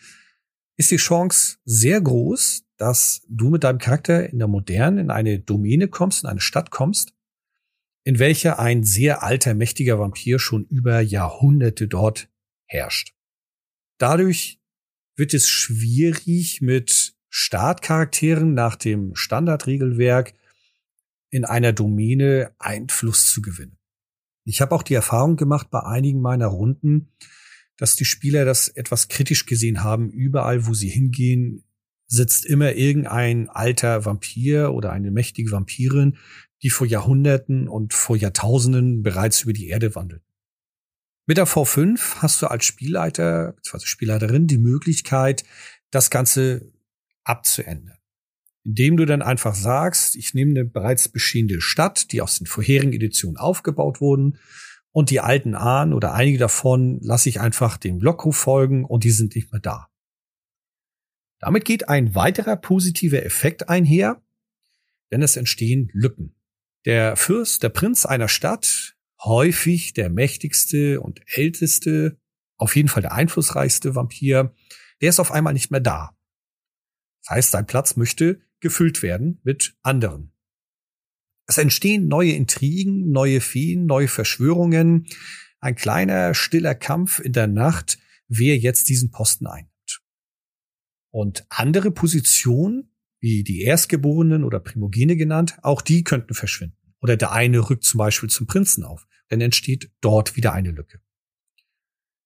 ist 0.77 0.91
die 0.91 0.97
Chance 0.97 1.59
sehr 1.65 2.01
groß, 2.01 2.65
dass 2.77 3.23
du 3.29 3.51
mit 3.51 3.65
deinem 3.65 3.79
Charakter 3.79 4.31
in 4.31 4.39
der 4.39 4.49
Modernen 4.49 4.99
in 4.99 5.11
eine 5.11 5.39
Domäne 5.39 5.89
kommst, 5.89 6.25
in 6.25 6.31
eine 6.31 6.41
Stadt 6.41 6.71
kommst, 6.71 7.16
in 8.07 8.21
welcher 8.21 8.61
ein 8.61 8.85
sehr 8.85 9.25
alter, 9.25 9.53
mächtiger 9.55 9.99
Vampir 9.99 10.39
schon 10.39 10.65
über 10.67 11.01
Jahrhunderte 11.01 11.89
dort 11.89 12.29
herrscht. 12.65 13.17
Dadurch 13.99 14.61
wird 15.17 15.35
es 15.35 15.49
schwierig, 15.49 16.61
mit 16.61 17.17
Startcharakteren 17.31 18.55
nach 18.55 18.77
dem 18.77 19.17
Standardregelwerk 19.17 20.35
in 21.31 21.45
einer 21.45 21.73
Domäne 21.73 22.55
Einfluss 22.61 23.33
zu 23.33 23.43
gewinnen. 23.43 23.77
Ich 24.45 24.61
habe 24.61 24.77
auch 24.77 24.85
die 24.85 24.95
Erfahrung 24.95 25.35
gemacht 25.35 25.71
bei 25.71 25.83
einigen 25.83 26.21
meiner 26.21 26.47
Runden, 26.47 27.13
dass 27.77 27.97
die 27.97 28.05
Spieler 28.05 28.45
das 28.45 28.69
etwas 28.69 29.09
kritisch 29.09 29.47
gesehen 29.47 29.83
haben. 29.83 30.11
Überall, 30.13 30.67
wo 30.67 30.75
sie 30.75 30.89
hingehen, 30.89 31.65
sitzt 32.07 32.47
immer 32.47 32.75
irgendein 32.75 33.49
alter 33.49 34.05
Vampir 34.05 34.73
oder 34.73 34.93
eine 34.93 35.11
mächtige 35.11 35.51
Vampirin, 35.51 36.19
die 36.63 36.71
vor 36.71 36.87
Jahrhunderten 36.87 37.69
und 37.69 37.95
vor 37.95 38.17
Jahrtausenden 38.17 39.03
bereits 39.03 39.43
über 39.43 39.53
die 39.53 39.69
Erde 39.69 39.95
wandelt. 39.95 40.23
Mit 41.27 41.39
der 41.39 41.47
V5 41.47 42.17
hast 42.17 42.41
du 42.43 42.47
als 42.47 42.65
Spielleiter 42.65 43.53
bzw. 43.53 43.87
Spielleiterin 43.87 44.47
die 44.47 44.59
Möglichkeit, 44.59 45.45
das 45.91 46.11
Ganze 46.11 46.73
abzuändern 47.25 47.97
indem 48.67 48.97
du 48.97 49.05
dann 49.05 49.23
einfach 49.23 49.55
sagst, 49.55 50.17
ich 50.17 50.35
nehme 50.35 50.51
eine 50.51 50.65
bereits 50.65 51.09
bestehende 51.09 51.61
Stadt, 51.61 52.11
die 52.11 52.21
aus 52.21 52.39
den 52.39 52.49
vorherigen 52.49 52.93
Editionen 52.93 53.37
aufgebaut 53.37 54.01
wurden, 54.01 54.39
und 54.91 55.11
die 55.11 55.21
alten 55.21 55.55
Ahnen 55.55 55.93
oder 55.93 56.15
einige 56.15 56.39
davon 56.39 56.99
lasse 57.01 57.29
ich 57.29 57.39
einfach 57.39 57.77
dem 57.77 58.01
Lockruf 58.01 58.37
folgen 58.37 58.85
und 58.85 59.05
die 59.05 59.11
sind 59.11 59.37
nicht 59.37 59.53
mehr 59.53 59.61
da. 59.61 59.89
Damit 61.39 61.65
geht 61.65 61.89
ein 61.89 62.15
weiterer 62.15 62.57
positiver 62.57 63.23
Effekt 63.25 63.69
einher, 63.69 64.23
denn 65.13 65.23
es 65.23 65.37
entstehen 65.37 65.91
Lücken. 65.93 66.35
Der 66.87 67.17
Fürst, 67.17 67.65
der 67.65 67.69
Prinz 67.69 68.07
einer 68.07 68.29
Stadt, 68.29 68.97
häufig 69.23 69.93
der 69.93 70.09
mächtigste 70.09 71.01
und 71.01 71.21
älteste, 71.27 72.21
auf 72.59 72.77
jeden 72.77 72.89
Fall 72.89 73.03
der 73.03 73.13
einflussreichste 73.13 73.97
Vampir, 73.97 74.55
der 75.01 75.09
ist 75.09 75.19
auf 75.19 75.33
einmal 75.33 75.53
nicht 75.53 75.73
mehr 75.73 75.81
da. 75.81 76.17
Das 77.23 77.31
heißt, 77.37 77.51
sein 77.51 77.67
Platz 77.67 77.97
möchte 77.97 78.41
gefüllt 78.61 79.03
werden 79.03 79.41
mit 79.43 79.77
anderen. 79.83 80.33
Es 81.49 81.59
entstehen 81.59 82.07
neue 82.07 82.33
Intrigen, 82.33 83.11
neue 83.11 83.41
Feen, 83.41 83.87
neue 83.87 84.09
Verschwörungen, 84.09 85.09
ein 85.59 85.75
kleiner, 85.75 86.35
stiller 86.35 86.77
Kampf 86.77 87.19
in 87.19 87.33
der 87.33 87.49
Nacht, 87.49 87.99
wer 88.29 88.57
jetzt 88.57 88.89
diesen 88.89 89.11
Posten 89.11 89.49
einnimmt. 89.49 90.03
Und 91.11 91.47
andere 91.49 91.91
Positionen, 91.91 92.96
wie 93.27 93.43
die 93.43 93.63
Erstgeborenen 93.63 94.45
oder 94.45 94.61
Primogene 94.61 95.17
genannt, 95.17 95.57
auch 95.63 95.83
die 95.83 96.05
könnten 96.05 96.33
verschwinden. 96.33 96.77
Oder 97.01 97.17
der 97.17 97.33
eine 97.33 97.69
rückt 97.69 97.83
zum 97.83 97.99
Beispiel 97.99 98.31
zum 98.31 98.47
Prinzen 98.47 98.85
auf. 98.85 99.09
Dann 99.31 99.41
entsteht 99.41 99.91
dort 100.01 100.37
wieder 100.37 100.53
eine 100.53 100.71
Lücke. 100.71 101.01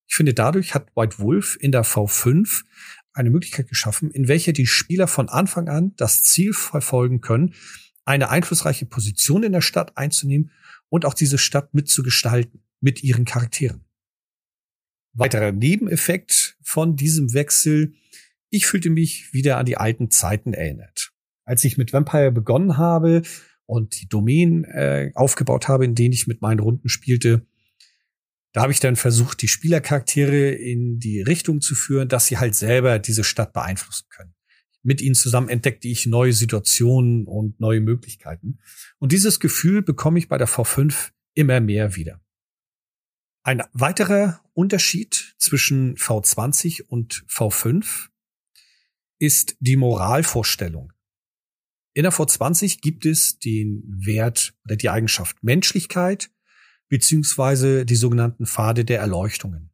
Ich 0.06 0.14
finde, 0.14 0.34
dadurch 0.34 0.74
hat 0.74 0.94
White 0.94 1.18
Wolf 1.18 1.56
in 1.58 1.72
der 1.72 1.86
V5 1.86 2.64
eine 3.14 3.30
Möglichkeit 3.30 3.68
geschaffen, 3.68 4.10
in 4.10 4.28
welcher 4.28 4.52
die 4.52 4.66
Spieler 4.66 5.08
von 5.08 5.30
Anfang 5.30 5.70
an 5.70 5.94
das 5.96 6.22
Ziel 6.22 6.52
verfolgen 6.52 7.22
können, 7.22 7.54
eine 8.04 8.28
einflussreiche 8.28 8.84
Position 8.84 9.42
in 9.42 9.52
der 9.52 9.62
Stadt 9.62 9.96
einzunehmen 9.96 10.50
und 10.90 11.06
auch 11.06 11.14
diese 11.14 11.38
Stadt 11.38 11.72
mitzugestalten 11.72 12.62
mit 12.82 13.02
ihren 13.02 13.24
Charakteren. 13.24 13.86
Weiterer 15.14 15.52
Nebeneffekt 15.52 16.58
von 16.60 16.94
diesem 16.94 17.32
Wechsel, 17.32 17.94
ich 18.50 18.66
fühlte 18.66 18.90
mich 18.90 19.32
wieder 19.32 19.58
an 19.58 19.66
die 19.66 19.76
alten 19.76 20.10
Zeiten 20.10 20.52
erinnert. 20.52 21.12
Als 21.44 21.64
ich 21.64 21.78
mit 21.78 21.92
Vampire 21.92 22.32
begonnen 22.32 22.76
habe 22.76 23.22
und 23.66 24.00
die 24.00 24.08
Domänen 24.08 24.64
äh, 24.64 25.12
aufgebaut 25.14 25.68
habe, 25.68 25.84
in 25.84 25.94
denen 25.94 26.12
ich 26.12 26.26
mit 26.26 26.42
meinen 26.42 26.60
Runden 26.60 26.88
spielte, 26.88 27.46
da 28.52 28.62
habe 28.62 28.72
ich 28.72 28.80
dann 28.80 28.96
versucht, 28.96 29.42
die 29.42 29.48
Spielercharaktere 29.48 30.50
in 30.50 30.98
die 30.98 31.22
Richtung 31.22 31.60
zu 31.60 31.76
führen, 31.76 32.08
dass 32.08 32.26
sie 32.26 32.38
halt 32.38 32.56
selber 32.56 32.98
diese 32.98 33.24
Stadt 33.24 33.52
beeinflussen 33.52 34.06
können. 34.10 34.34
mit 34.82 35.02
ihnen 35.02 35.14
zusammen 35.14 35.50
entdeckte 35.50 35.88
ich 35.88 36.06
neue 36.06 36.32
Situationen 36.32 37.26
und 37.26 37.60
neue 37.60 37.80
Möglichkeiten. 37.80 38.60
Und 38.98 39.12
dieses 39.12 39.38
Gefühl 39.38 39.82
bekomme 39.82 40.18
ich 40.18 40.28
bei 40.28 40.38
der 40.38 40.48
V5 40.48 41.10
immer 41.34 41.60
mehr 41.60 41.96
wieder. 41.96 42.18
Ein 43.42 43.62
weiterer 43.72 44.40
Unterschied 44.54 45.34
zwischen 45.38 45.96
V20 45.96 46.84
und 46.88 47.24
V5 47.28 48.09
ist 49.20 49.56
die 49.60 49.76
Moralvorstellung. 49.76 50.92
In 51.92 52.04
der 52.04 52.12
V20 52.12 52.80
gibt 52.80 53.04
es 53.04 53.38
den 53.38 53.84
Wert 53.86 54.54
oder 54.64 54.76
die 54.76 54.90
Eigenschaft 54.90 55.42
Menschlichkeit 55.42 56.30
beziehungsweise 56.88 57.84
die 57.84 57.96
sogenannten 57.96 58.46
Pfade 58.46 58.84
der 58.84 58.98
Erleuchtungen. 58.98 59.70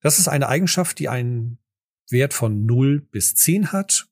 Das 0.00 0.18
ist 0.18 0.28
eine 0.28 0.48
Eigenschaft, 0.48 0.98
die 0.98 1.08
einen 1.08 1.58
Wert 2.10 2.34
von 2.34 2.66
0 2.66 3.00
bis 3.10 3.34
10 3.34 3.72
hat. 3.72 4.08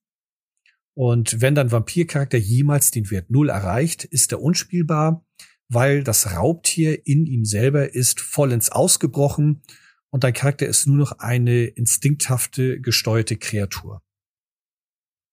Und 0.94 1.40
wenn 1.40 1.54
dein 1.54 1.72
Vampircharakter 1.72 2.38
jemals 2.38 2.90
den 2.90 3.10
Wert 3.10 3.30
0 3.30 3.48
erreicht, 3.48 4.04
ist 4.04 4.32
er 4.32 4.42
unspielbar, 4.42 5.26
weil 5.68 6.04
das 6.04 6.32
Raubtier 6.32 7.06
in 7.06 7.26
ihm 7.26 7.44
selber 7.44 7.94
ist 7.94 8.20
vollends 8.20 8.70
ausgebrochen 8.70 9.62
und 10.12 10.24
dein 10.24 10.34
Charakter 10.34 10.66
ist 10.66 10.86
nur 10.86 10.96
noch 10.96 11.12
eine 11.18 11.64
instinkthafte, 11.64 12.80
gesteuerte 12.80 13.36
Kreatur. 13.36 14.02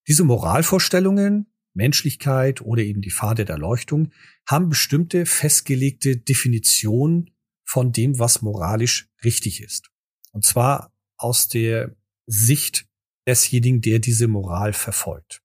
Diese 0.07 0.23
Moralvorstellungen, 0.23 1.53
Menschlichkeit 1.73 2.61
oder 2.61 2.81
eben 2.81 3.01
die 3.01 3.11
Pfade 3.11 3.45
der 3.45 3.55
Erleuchtung 3.55 4.11
haben 4.47 4.69
bestimmte 4.69 5.25
festgelegte 5.25 6.17
Definitionen 6.17 7.35
von 7.65 7.91
dem, 7.91 8.17
was 8.19 8.41
moralisch 8.41 9.09
richtig 9.23 9.61
ist. 9.61 9.91
Und 10.31 10.45
zwar 10.45 10.93
aus 11.17 11.49
der 11.49 11.95
Sicht 12.25 12.87
desjenigen, 13.27 13.81
der 13.81 13.99
diese 13.99 14.27
Moral 14.27 14.73
verfolgt. 14.73 15.43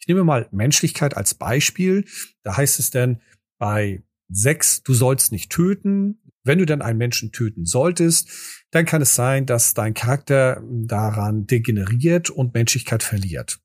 Ich 0.00 0.08
nehme 0.08 0.24
mal 0.24 0.48
Menschlichkeit 0.50 1.16
als 1.16 1.34
Beispiel. 1.34 2.06
Da 2.42 2.56
heißt 2.56 2.80
es 2.80 2.90
dann 2.90 3.20
bei 3.58 4.02
sechs, 4.28 4.82
du 4.82 4.94
sollst 4.94 5.30
nicht 5.30 5.52
töten. 5.52 6.21
Wenn 6.44 6.58
du 6.58 6.66
dann 6.66 6.82
einen 6.82 6.98
Menschen 6.98 7.32
töten 7.32 7.64
solltest, 7.64 8.28
dann 8.70 8.84
kann 8.84 9.02
es 9.02 9.14
sein, 9.14 9.46
dass 9.46 9.74
dein 9.74 9.94
Charakter 9.94 10.62
daran 10.68 11.46
degeneriert 11.46 12.30
und 12.30 12.54
Menschlichkeit 12.54 13.02
verliert. 13.02 13.60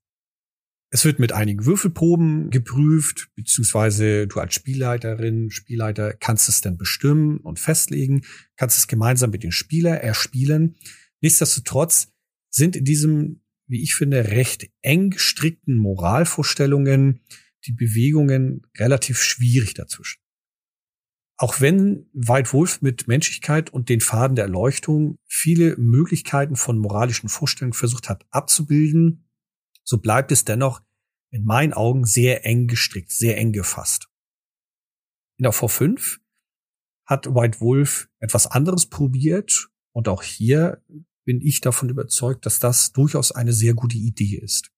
Es 0.90 1.04
wird 1.04 1.18
mit 1.18 1.32
einigen 1.32 1.66
Würfelproben 1.66 2.48
geprüft, 2.50 3.28
beziehungsweise 3.34 4.26
du 4.26 4.40
als 4.40 4.54
Spielleiterin, 4.54 5.50
Spielleiter 5.50 6.14
kannst 6.14 6.48
es 6.48 6.62
dann 6.62 6.78
bestimmen 6.78 7.38
und 7.38 7.58
festlegen, 7.58 8.22
kannst 8.56 8.78
es 8.78 8.86
gemeinsam 8.86 9.30
mit 9.30 9.42
dem 9.42 9.50
Spieler 9.50 10.00
erspielen. 10.00 10.76
Nichtsdestotrotz 11.20 12.08
sind 12.48 12.74
in 12.74 12.84
diesem, 12.84 13.42
wie 13.66 13.82
ich 13.82 13.94
finde, 13.96 14.28
recht 14.28 14.70
eng 14.80 15.10
gestrickten 15.10 15.76
Moralvorstellungen 15.76 17.20
die 17.66 17.72
Bewegungen 17.72 18.62
relativ 18.78 19.20
schwierig 19.20 19.74
dazwischen. 19.74 20.20
Auch 21.40 21.60
wenn 21.60 22.10
White 22.12 22.52
Wolf 22.52 22.82
mit 22.82 23.06
Menschlichkeit 23.06 23.70
und 23.70 23.88
den 23.88 24.00
Faden 24.00 24.34
der 24.34 24.46
Erleuchtung 24.46 25.18
viele 25.24 25.76
Möglichkeiten 25.76 26.56
von 26.56 26.78
moralischen 26.78 27.28
Vorstellungen 27.28 27.74
versucht 27.74 28.08
hat 28.08 28.26
abzubilden, 28.30 29.30
so 29.84 29.98
bleibt 29.98 30.32
es 30.32 30.44
dennoch 30.44 30.82
in 31.30 31.44
meinen 31.44 31.72
Augen 31.72 32.04
sehr 32.04 32.44
eng 32.44 32.66
gestrickt, 32.66 33.12
sehr 33.12 33.38
eng 33.38 33.52
gefasst. 33.52 34.08
In 35.36 35.44
der 35.44 35.52
V5 35.52 36.18
hat 37.06 37.26
White 37.32 37.60
Wolf 37.60 38.08
etwas 38.18 38.48
anderes 38.48 38.86
probiert 38.86 39.70
und 39.92 40.08
auch 40.08 40.24
hier 40.24 40.82
bin 41.24 41.40
ich 41.40 41.60
davon 41.60 41.88
überzeugt, 41.88 42.46
dass 42.46 42.58
das 42.58 42.92
durchaus 42.92 43.30
eine 43.30 43.52
sehr 43.52 43.74
gute 43.74 43.96
Idee 43.96 44.38
ist. 44.38 44.72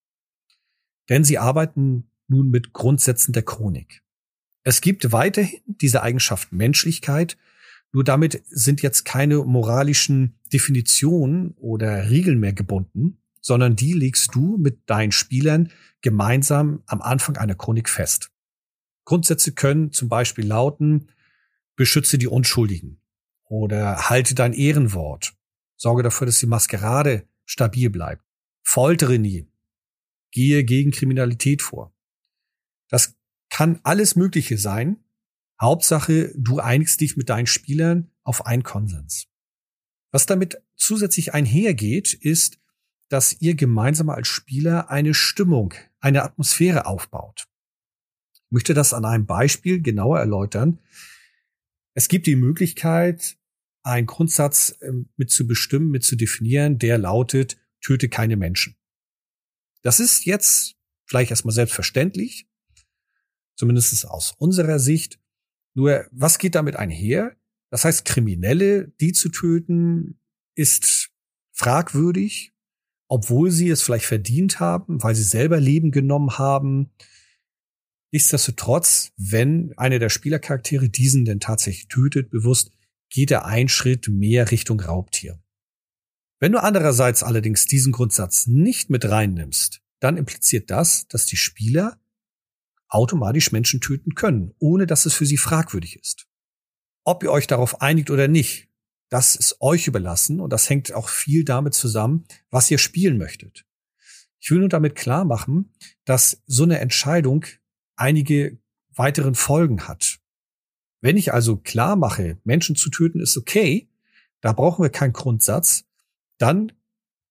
Denn 1.08 1.24
sie 1.24 1.38
arbeiten 1.38 2.10
nun 2.28 2.50
mit 2.50 2.74
Grundsätzen 2.74 3.32
der 3.32 3.44
Chronik. 3.44 4.02
Es 4.62 4.80
gibt 4.80 5.12
weiterhin 5.12 5.60
diese 5.66 6.02
Eigenschaft 6.02 6.52
Menschlichkeit, 6.52 7.36
nur 7.92 8.04
damit 8.04 8.42
sind 8.48 8.82
jetzt 8.82 9.04
keine 9.04 9.38
moralischen 9.38 10.38
Definitionen 10.52 11.52
oder 11.56 12.10
Regeln 12.10 12.38
mehr 12.38 12.52
gebunden, 12.52 13.18
sondern 13.40 13.74
die 13.74 13.94
legst 13.94 14.34
du 14.34 14.58
mit 14.58 14.88
deinen 14.88 15.12
Spielern 15.12 15.72
gemeinsam 16.02 16.82
am 16.86 17.00
Anfang 17.02 17.36
einer 17.36 17.54
Chronik 17.54 17.88
fest. 17.88 18.30
Grundsätze 19.04 19.52
können 19.52 19.92
zum 19.92 20.08
Beispiel 20.08 20.46
lauten, 20.46 21.08
beschütze 21.74 22.18
die 22.18 22.28
Unschuldigen 22.28 23.00
oder 23.44 24.08
halte 24.10 24.34
dein 24.34 24.52
Ehrenwort 24.52 25.34
Sorge 25.80 26.02
dafür, 26.02 26.26
dass 26.26 26.38
die 26.38 26.46
Maskerade 26.46 27.26
stabil 27.46 27.88
bleibt. 27.88 28.22
Foltere 28.62 29.18
nie. 29.18 29.48
Gehe 30.30 30.62
gegen 30.62 30.90
Kriminalität 30.90 31.62
vor. 31.62 31.94
Das 32.90 33.16
kann 33.60 33.78
alles 33.82 34.16
Mögliche 34.16 34.56
sein. 34.56 35.04
Hauptsache, 35.60 36.32
du 36.34 36.60
einigst 36.60 36.98
dich 36.98 37.18
mit 37.18 37.28
deinen 37.28 37.46
Spielern 37.46 38.10
auf 38.22 38.46
einen 38.46 38.62
Konsens. 38.62 39.26
Was 40.12 40.24
damit 40.24 40.62
zusätzlich 40.76 41.34
einhergeht, 41.34 42.14
ist, 42.14 42.58
dass 43.10 43.38
ihr 43.42 43.54
gemeinsam 43.56 44.08
als 44.08 44.28
Spieler 44.28 44.88
eine 44.88 45.12
Stimmung, 45.12 45.74
eine 46.00 46.22
Atmosphäre 46.22 46.86
aufbaut. 46.86 47.48
Ich 48.32 48.50
möchte 48.50 48.72
das 48.72 48.94
an 48.94 49.04
einem 49.04 49.26
Beispiel 49.26 49.82
genauer 49.82 50.20
erläutern. 50.20 50.78
Es 51.92 52.08
gibt 52.08 52.26
die 52.26 52.36
Möglichkeit, 52.36 53.36
einen 53.82 54.06
Grundsatz 54.06 54.74
ähm, 54.80 55.10
mit 55.18 55.30
zu 55.30 55.46
bestimmen, 55.46 55.90
mit 55.90 56.02
zu 56.02 56.16
definieren, 56.16 56.78
der 56.78 56.96
lautet, 56.96 57.58
töte 57.82 58.08
keine 58.08 58.38
Menschen. 58.38 58.78
Das 59.82 60.00
ist 60.00 60.24
jetzt 60.24 60.76
vielleicht 61.04 61.30
erstmal 61.30 61.52
selbstverständlich, 61.52 62.46
zumindest 63.60 64.08
aus 64.08 64.32
unserer 64.38 64.78
Sicht. 64.78 65.20
Nur, 65.74 66.06
was 66.10 66.38
geht 66.38 66.54
damit 66.54 66.76
einher? 66.76 67.36
Das 67.70 67.84
heißt, 67.84 68.06
Kriminelle, 68.06 68.88
die 69.00 69.12
zu 69.12 69.28
töten, 69.28 70.18
ist 70.56 71.10
fragwürdig, 71.52 72.52
obwohl 73.06 73.50
sie 73.50 73.68
es 73.68 73.82
vielleicht 73.82 74.06
verdient 74.06 74.60
haben, 74.60 75.02
weil 75.02 75.14
sie 75.14 75.22
selber 75.22 75.60
Leben 75.60 75.90
genommen 75.90 76.38
haben. 76.38 76.90
Nichtsdestotrotz, 78.12 79.12
wenn 79.16 79.74
einer 79.76 79.98
der 79.98 80.08
Spielercharaktere 80.08 80.88
diesen 80.88 81.26
denn 81.26 81.38
tatsächlich 81.38 81.88
tötet, 81.88 82.30
bewusst, 82.30 82.72
geht 83.10 83.30
er 83.30 83.44
einen 83.44 83.68
Schritt 83.68 84.08
mehr 84.08 84.50
Richtung 84.50 84.80
Raubtier. 84.80 85.38
Wenn 86.40 86.52
du 86.52 86.62
andererseits 86.62 87.22
allerdings 87.22 87.66
diesen 87.66 87.92
Grundsatz 87.92 88.46
nicht 88.46 88.88
mit 88.88 89.04
reinnimmst, 89.04 89.82
dann 90.00 90.16
impliziert 90.16 90.70
das, 90.70 91.06
dass 91.08 91.26
die 91.26 91.36
Spieler 91.36 91.99
automatisch 92.90 93.52
Menschen 93.52 93.80
töten 93.80 94.14
können, 94.14 94.52
ohne 94.58 94.86
dass 94.86 95.06
es 95.06 95.14
für 95.14 95.26
sie 95.26 95.36
fragwürdig 95.36 95.96
ist. 95.96 96.26
Ob 97.04 97.22
ihr 97.22 97.32
euch 97.32 97.46
darauf 97.46 97.80
einigt 97.80 98.10
oder 98.10 98.28
nicht, 98.28 98.68
das 99.08 99.34
ist 99.34 99.60
euch 99.60 99.86
überlassen 99.86 100.40
und 100.40 100.52
das 100.52 100.68
hängt 100.68 100.92
auch 100.92 101.08
viel 101.08 101.44
damit 101.44 101.74
zusammen, 101.74 102.24
was 102.50 102.70
ihr 102.70 102.78
spielen 102.78 103.18
möchtet. 103.18 103.64
Ich 104.38 104.50
will 104.50 104.60
nur 104.60 104.68
damit 104.68 104.94
klar 104.94 105.24
machen, 105.24 105.72
dass 106.04 106.42
so 106.46 106.62
eine 106.62 106.78
Entscheidung 106.78 107.44
einige 107.96 108.58
weiteren 108.94 109.34
Folgen 109.34 109.88
hat. 109.88 110.18
Wenn 111.00 111.16
ich 111.16 111.32
also 111.32 111.56
klar 111.56 111.96
mache, 111.96 112.38
Menschen 112.44 112.76
zu 112.76 112.90
töten 112.90 113.20
ist 113.20 113.36
okay, 113.36 113.88
da 114.40 114.52
brauchen 114.52 114.82
wir 114.82 114.90
keinen 114.90 115.12
Grundsatz, 115.12 115.84
dann 116.38 116.72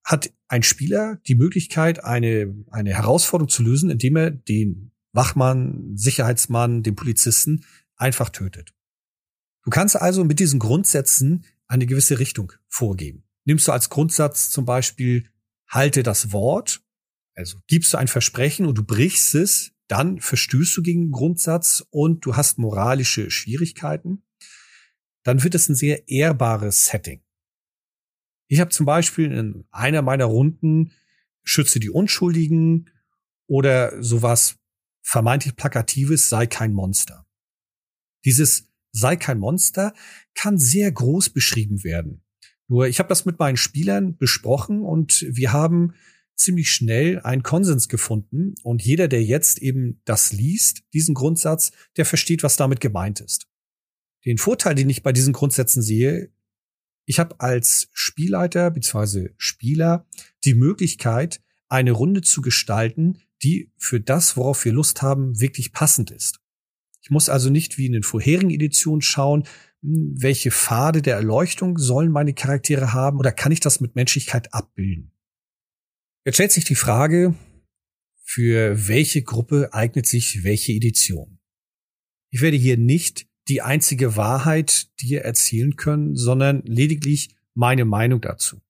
hat 0.04 0.32
ein 0.48 0.63
Spieler 0.63 1.19
die 1.28 1.36
Möglichkeit, 1.36 2.04
eine, 2.04 2.54
eine 2.72 2.93
Herausforderung 2.93 3.50
zu 3.50 3.63
lösen, 3.63 3.89
indem 3.89 4.15
er 4.15 4.32
den 4.32 4.91
Wachmann, 5.12 5.95
Sicherheitsmann, 5.95 6.84
den 6.84 6.95
Polizisten 6.95 7.65
einfach 7.95 8.30
tötet. 8.30 8.74
Du 9.63 9.72
kannst 9.72 9.95
also 9.95 10.24
mit 10.24 10.39
diesen 10.39 10.60
Grundsätzen 10.60 11.45
eine 11.67 11.86
gewisse 11.86 12.19
Richtung 12.19 12.54
vorgeben. 12.67 13.24
Nimmst 13.45 13.67
du 13.67 13.72
als 13.72 13.89
Grundsatz 13.89 14.50
zum 14.50 14.65
Beispiel, 14.65 15.30
halte 15.67 16.04
das 16.04 16.32
Wort, 16.32 16.82
also 17.36 17.58
gibst 17.67 17.93
du 17.93 17.98
ein 17.98 18.08
Versprechen 18.08 18.65
und 18.65 18.78
du 18.78 18.84
brichst 18.84 19.36
es, 19.36 19.72
dann 19.88 20.19
verstößt 20.19 20.78
du 20.78 20.84
gegen 20.84 21.06
den 21.06 21.12
Grundsatz 21.12 21.86
und 21.89 22.26
du 22.26 22.36
hast 22.36 22.58
moralische 22.58 23.32
Schwierigkeiten, 23.32 24.24
dann 25.24 25.43
wird 25.43 25.56
es 25.56 25.67
ein 25.67 25.76
sehr 25.76 26.08
ehrbares 26.08 26.86
Setting. 26.86 27.24
Ich 28.48 28.60
habe 28.60 28.72
zum 28.72 28.86
Beispiel 28.86 29.32
in 29.32 29.65
einer 29.72 30.02
meiner 30.02 30.26
Runden 30.26 30.91
schütze 31.43 31.80
die 31.80 31.89
Unschuldigen 31.89 32.89
oder 33.48 34.02
sowas 34.02 34.59
vermeintlich 35.10 35.56
plakatives 35.56 36.30
sei 36.30 36.45
kein 36.45 36.72
Monster. 36.72 37.26
Dieses 38.26 38.69
sei 38.91 39.15
kein 39.15 39.39
Monster 39.39 39.93
kann 40.36 40.60
sehr 40.60 40.91
groß 40.91 41.32
beschrieben 41.32 41.84
werden. 41.84 42.24
Nur 42.67 42.88
ich 42.88 43.00
habe 43.00 43.10
das 43.10 43.26
mit 43.26 43.39
meinen 43.39 43.58
Spielern 43.58 44.17
besprochen 44.17 44.84
und 44.84 45.26
wir 45.28 45.52
haben 45.52 45.95
ziemlich 46.36 46.72
schnell 46.72 47.19
einen 47.22 47.41
Konsens 47.41 47.89
gefunden 47.89 48.54
und 48.62 48.84
jeder, 48.84 49.08
der 49.08 49.24
jetzt 49.24 49.60
eben 49.60 50.00
das 50.06 50.32
liest, 50.32 50.84
diesen 50.93 51.15
Grundsatz, 51.15 51.72
der 51.98 52.06
versteht, 52.06 52.43
was 52.43 52.56
damit 52.56 52.80
gemeint 52.80 53.19
ist. 53.19 53.48
Den 54.26 54.38
Vorteil, 54.38 54.76
den 54.76 54.89
ich 54.89 55.02
bei 55.02 55.12
diesen 55.12 55.34
Grundsätzen 55.34 55.82
sehe, 55.82 56.32
ich 57.06 57.17
habe 57.17 57.39
als 57.39 57.89
Spielleiter 57.93 58.69
bzw. 58.69 59.30
Spieler 59.38 60.08
die 60.45 60.54
Möglichkeit, 60.54 61.41
eine 61.67 61.91
Runde 61.91 62.22
zu 62.22 62.41
gestalten, 62.41 63.19
die 63.43 63.71
für 63.78 63.99
das, 63.99 64.38
worauf 64.38 64.63
wir 64.65 64.73
Lust 64.73 65.02
haben, 65.02 65.39
wirklich 65.39 65.71
passend 65.71 66.12
ist. 66.12 66.39
Ich 67.02 67.10
muss 67.10 67.30
also 67.30 67.49
nicht 67.49 67.78
wie 67.78 67.86
in 67.86 67.93
den 67.93 68.04
vorherigen 68.04 68.49
Editionen 68.49 69.02
schauen, 69.02 69.45
hm, 69.82 70.15
welche 70.17 70.52
Pfade 70.52 71.02
der 71.02 71.15
Erleuchtung 71.15 71.78
sollen 71.78 72.12
meine 72.12 72.34
Charaktere 72.34 72.93
haben 72.93 73.19
oder 73.19 73.32
kann 73.32 73.52
ich 73.52 73.60
das 73.60 73.80
mit 73.80 73.95
Menschlichkeit 73.95 74.54
abbilden? 74.54 75.12
Jetzt 76.25 76.36
stellt 76.36 76.52
sich 76.52 76.65
die 76.65 76.75
Frage, 76.75 77.36
für 78.23 78.88
welche 78.88 79.23
Gruppe 79.23 79.69
eignet 79.73 80.06
sich 80.06 80.43
welche 80.43 80.73
Edition? 80.73 81.39
Ich 82.32 82.41
werde 82.41 82.58
hier 82.58 82.78
nicht 82.78 83.28
die 83.47 83.62
einzige 83.62 84.15
Wahrheit 84.15 84.91
dir 85.02 85.21
erzählen 85.21 85.75
können, 85.75 86.15
sondern 86.15 86.62
lediglich 86.63 87.36
meine 87.56 87.86
Meinung 87.86 88.21
dazu. 88.21 88.62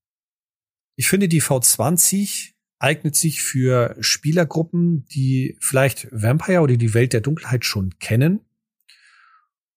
Ich 0.96 1.10
finde, 1.10 1.28
die 1.28 1.42
V20 1.42 2.54
eignet 2.80 3.16
sich 3.16 3.42
für 3.42 3.96
Spielergruppen, 4.00 5.06
die 5.06 5.58
vielleicht 5.60 6.08
Vampire 6.12 6.62
oder 6.62 6.78
die 6.78 6.94
Welt 6.94 7.14
der 7.14 7.22
Dunkelheit 7.22 7.66
schon 7.66 8.00
kennen 8.00 8.40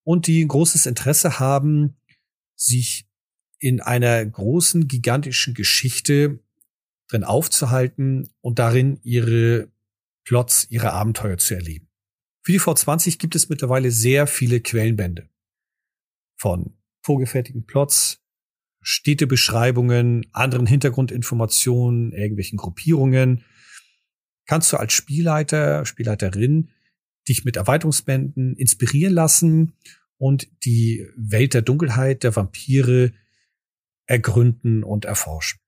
und 0.03 0.27
die 0.27 0.45
großes 0.47 0.85
Interesse 0.85 1.39
haben, 1.39 1.95
sich 2.55 3.05
in 3.59 3.81
einer 3.81 4.25
großen, 4.25 4.87
gigantischen 4.87 5.53
Geschichte 5.53 6.39
drin 7.07 7.23
aufzuhalten 7.23 8.29
und 8.41 8.59
darin 8.59 8.99
ihre 9.03 9.69
Plots, 10.25 10.67
ihre 10.69 10.93
Abenteuer 10.93 11.37
zu 11.37 11.55
erleben. 11.55 11.89
Für 12.41 12.53
die 12.53 12.59
V20 12.59 13.19
gibt 13.19 13.35
es 13.35 13.49
mittlerweile 13.49 13.91
sehr 13.91 14.27
viele 14.27 14.59
Quellenbände. 14.59 15.29
Von 16.35 16.77
vorgefertigten 17.01 17.65
Plots, 17.65 18.22
Städtebeschreibungen, 18.83 20.27
anderen 20.31 20.67
Hintergrundinformationen, 20.67 22.11
irgendwelchen 22.11 22.57
Gruppierungen. 22.57 23.43
Kannst 24.45 24.71
du 24.71 24.77
als 24.77 24.93
Spielleiter, 24.93 25.85
Spielleiterin 25.85 26.69
dich 27.27 27.45
mit 27.45 27.55
Erweiterungsbänden 27.55 28.55
inspirieren 28.55 29.13
lassen 29.13 29.73
und 30.17 30.47
die 30.65 31.07
Welt 31.15 31.53
der 31.53 31.61
Dunkelheit, 31.61 32.23
der 32.23 32.35
Vampire 32.35 33.13
ergründen 34.05 34.83
und 34.83 35.05
erforschen. 35.05 35.59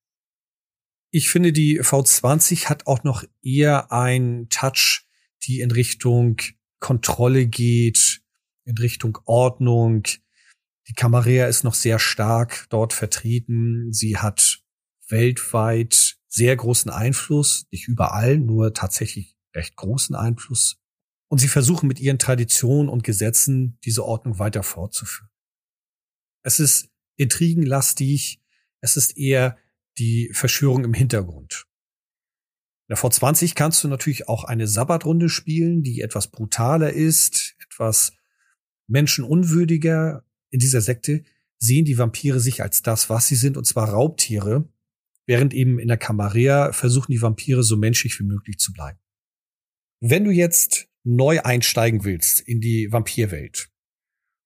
Ich 1.11 1.29
finde, 1.29 1.53
die 1.53 1.81
V20 1.81 2.65
hat 2.65 2.87
auch 2.87 3.03
noch 3.03 3.23
eher 3.41 3.91
ein 3.91 4.47
Touch, 4.49 5.05
die 5.43 5.61
in 5.61 5.71
Richtung 5.71 6.37
Kontrolle 6.79 7.47
geht, 7.47 8.21
in 8.65 8.77
Richtung 8.77 9.17
Ordnung. 9.25 10.03
Die 10.87 10.93
Camarilla 10.93 11.47
ist 11.47 11.63
noch 11.63 11.73
sehr 11.73 11.99
stark 11.99 12.67
dort 12.69 12.93
vertreten. 12.93 13.91
Sie 13.91 14.17
hat 14.17 14.59
weltweit 15.07 16.17
sehr 16.27 16.55
großen 16.55 16.91
Einfluss, 16.91 17.67
nicht 17.71 17.87
überall, 17.87 18.37
nur 18.37 18.73
tatsächlich 18.73 19.37
recht 19.55 19.75
großen 19.75 20.15
Einfluss. 20.15 20.77
Und 21.27 21.39
sie 21.39 21.47
versuchen 21.47 21.87
mit 21.87 21.99
ihren 21.99 22.19
Traditionen 22.19 22.89
und 22.89 23.03
Gesetzen 23.03 23.79
diese 23.83 24.03
Ordnung 24.03 24.37
weiter 24.37 24.61
fortzuführen. 24.61 25.29
Es 26.43 26.59
ist 26.59 26.89
intrigenlastig, 27.15 28.41
es 28.81 28.97
ist 28.97 29.17
eher 29.17 29.57
die 29.97 30.29
Verschwörung 30.33 30.83
im 30.83 30.93
Hintergrund. 30.93 31.65
In 32.87 32.95
der 32.95 32.97
V20 32.97 33.55
kannst 33.55 33.83
du 33.83 33.87
natürlich 33.87 34.27
auch 34.27 34.43
eine 34.43 34.67
Sabbatrunde 34.67 35.29
spielen, 35.29 35.81
die 35.81 36.01
etwas 36.01 36.29
brutaler 36.29 36.93
ist, 36.93 37.55
etwas 37.59 38.13
menschenunwürdiger. 38.87 40.24
In 40.55 40.59
dieser 40.59 40.79
Sekte 40.79 41.25
sehen 41.57 41.83
die 41.83 41.97
Vampire 41.97 42.39
sich 42.39 42.63
als 42.63 42.81
das, 42.81 43.09
was 43.09 43.27
sie 43.27 43.35
sind, 43.35 43.57
und 43.57 43.65
zwar 43.65 43.89
Raubtiere, 43.89 44.69
während 45.25 45.53
eben 45.53 45.79
in 45.79 45.89
der 45.89 45.97
Camarilla 45.97 46.71
versuchen 46.71 47.11
die 47.11 47.21
Vampire 47.21 47.61
so 47.61 47.75
menschlich 47.75 48.17
wie 48.21 48.23
möglich 48.23 48.57
zu 48.57 48.71
bleiben. 48.71 48.97
Wenn 49.99 50.23
du 50.23 50.31
jetzt 50.31 50.87
neu 51.03 51.41
einsteigen 51.41 52.05
willst 52.05 52.39
in 52.39 52.61
die 52.61 52.89
Vampirwelt 52.89 53.69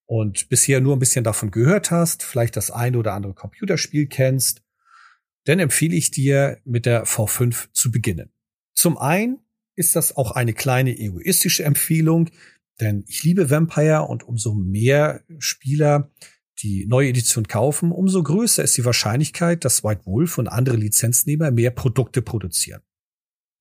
und 0.06 0.48
bisher 0.48 0.80
nur 0.80 0.96
ein 0.96 0.98
bisschen 0.98 1.22
davon 1.22 1.52
gehört 1.52 1.92
hast, 1.92 2.24
vielleicht 2.24 2.56
das 2.56 2.72
eine 2.72 2.98
oder 2.98 3.12
andere 3.12 3.34
Computerspiel 3.34 4.08
kennst, 4.08 4.64
dann 5.44 5.60
empfehle 5.60 5.94
ich 5.94 6.10
dir, 6.10 6.60
mit 6.64 6.86
der 6.86 7.06
V5 7.06 7.68
zu 7.72 7.92
beginnen. 7.92 8.32
Zum 8.74 8.98
einen 8.98 9.38
ist 9.76 9.94
das 9.94 10.16
auch 10.16 10.32
eine 10.32 10.54
kleine 10.54 10.98
egoistische 10.98 11.62
Empfehlung, 11.62 12.30
denn 12.80 13.04
ich 13.06 13.22
liebe 13.22 13.50
Vampire 13.50 14.02
und 14.02 14.22
umso 14.22 14.54
mehr 14.54 15.22
Spieler 15.38 16.10
die 16.62 16.86
neue 16.86 17.08
Edition 17.08 17.48
kaufen, 17.48 17.90
umso 17.92 18.22
größer 18.22 18.62
ist 18.62 18.76
die 18.76 18.84
Wahrscheinlichkeit, 18.84 19.64
dass 19.64 19.82
White 19.82 20.04
Wolf 20.04 20.38
und 20.38 20.48
andere 20.48 20.76
Lizenznehmer 20.76 21.50
mehr 21.50 21.70
Produkte 21.70 22.22
produzieren. 22.22 22.82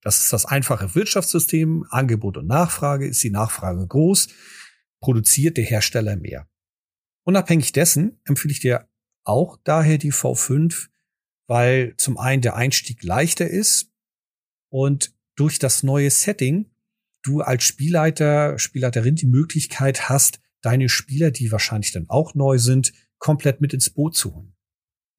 Das 0.01 0.21
ist 0.21 0.34
das 0.34 0.45
einfache 0.45 0.95
Wirtschaftssystem, 0.95 1.86
Angebot 1.89 2.38
und 2.38 2.47
Nachfrage, 2.47 3.08
ist 3.08 3.23
die 3.23 3.29
Nachfrage 3.29 3.86
groß, 3.86 4.29
produziert 5.01 5.58
der 5.58 5.65
Hersteller 5.65 6.15
mehr. 6.15 6.47
Unabhängig 7.25 7.71
dessen 7.73 8.19
empfehle 8.25 8.51
ich 8.51 8.60
dir 8.60 8.89
auch 9.23 9.58
daher 9.63 9.97
die 9.97 10.13
V5, 10.13 10.88
weil 11.47 11.95
zum 11.97 12.17
einen 12.17 12.41
der 12.41 12.55
Einstieg 12.55 13.03
leichter 13.03 13.47
ist 13.47 13.91
und 14.69 15.13
durch 15.36 15.60
das 15.60 15.84
neue 15.84 16.10
Setting 16.10 16.68
du 17.23 17.41
als 17.41 17.63
Spielleiter, 17.63 18.58
Spielleiterin 18.58 19.15
die 19.15 19.27
Möglichkeit 19.27 20.10
hast, 20.10 20.39
deine 20.62 20.89
Spieler, 20.89 21.32
die 21.32 21.51
wahrscheinlich 21.51 21.91
dann 21.91 22.10
auch 22.10 22.36
neu 22.36 22.58
sind, 22.58 22.93
komplett 23.17 23.62
mit 23.62 23.73
ins 23.73 23.89
Boot 23.89 24.15
zu 24.15 24.36
holen. 24.36 24.55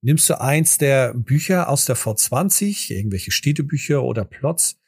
Nimmst 0.03 0.29
du 0.31 0.41
eins 0.41 0.79
der 0.79 1.13
Bücher 1.15 1.69
aus 1.69 1.85
der 1.85 1.97
V20, 1.97 2.93
irgendwelche 2.93 3.31
Städtebücher 3.31 4.03
oder 4.03 4.25
Plots, 4.25 4.81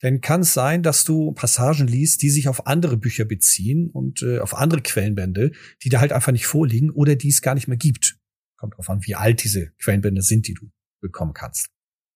dann 0.00 0.20
kann 0.20 0.40
es 0.42 0.52
sein, 0.52 0.82
dass 0.82 1.04
du 1.04 1.32
Passagen 1.32 1.86
liest, 1.86 2.22
die 2.22 2.30
sich 2.30 2.48
auf 2.48 2.66
andere 2.66 2.96
Bücher 2.96 3.24
beziehen 3.24 3.88
und 3.88 4.22
äh, 4.22 4.38
auf 4.38 4.54
andere 4.54 4.82
Quellenbände, 4.82 5.52
die 5.82 5.88
da 5.88 6.00
halt 6.00 6.12
einfach 6.12 6.32
nicht 6.32 6.46
vorliegen 6.46 6.90
oder 6.90 7.16
die 7.16 7.28
es 7.28 7.42
gar 7.42 7.54
nicht 7.54 7.68
mehr 7.68 7.76
gibt. 7.76 8.18
Kommt 8.56 8.76
drauf 8.76 8.90
an, 8.90 9.04
wie 9.06 9.14
alt 9.14 9.42
diese 9.44 9.72
Quellenbände 9.78 10.22
sind, 10.22 10.46
die 10.46 10.54
du 10.54 10.70
bekommen 11.00 11.32
kannst. 11.32 11.73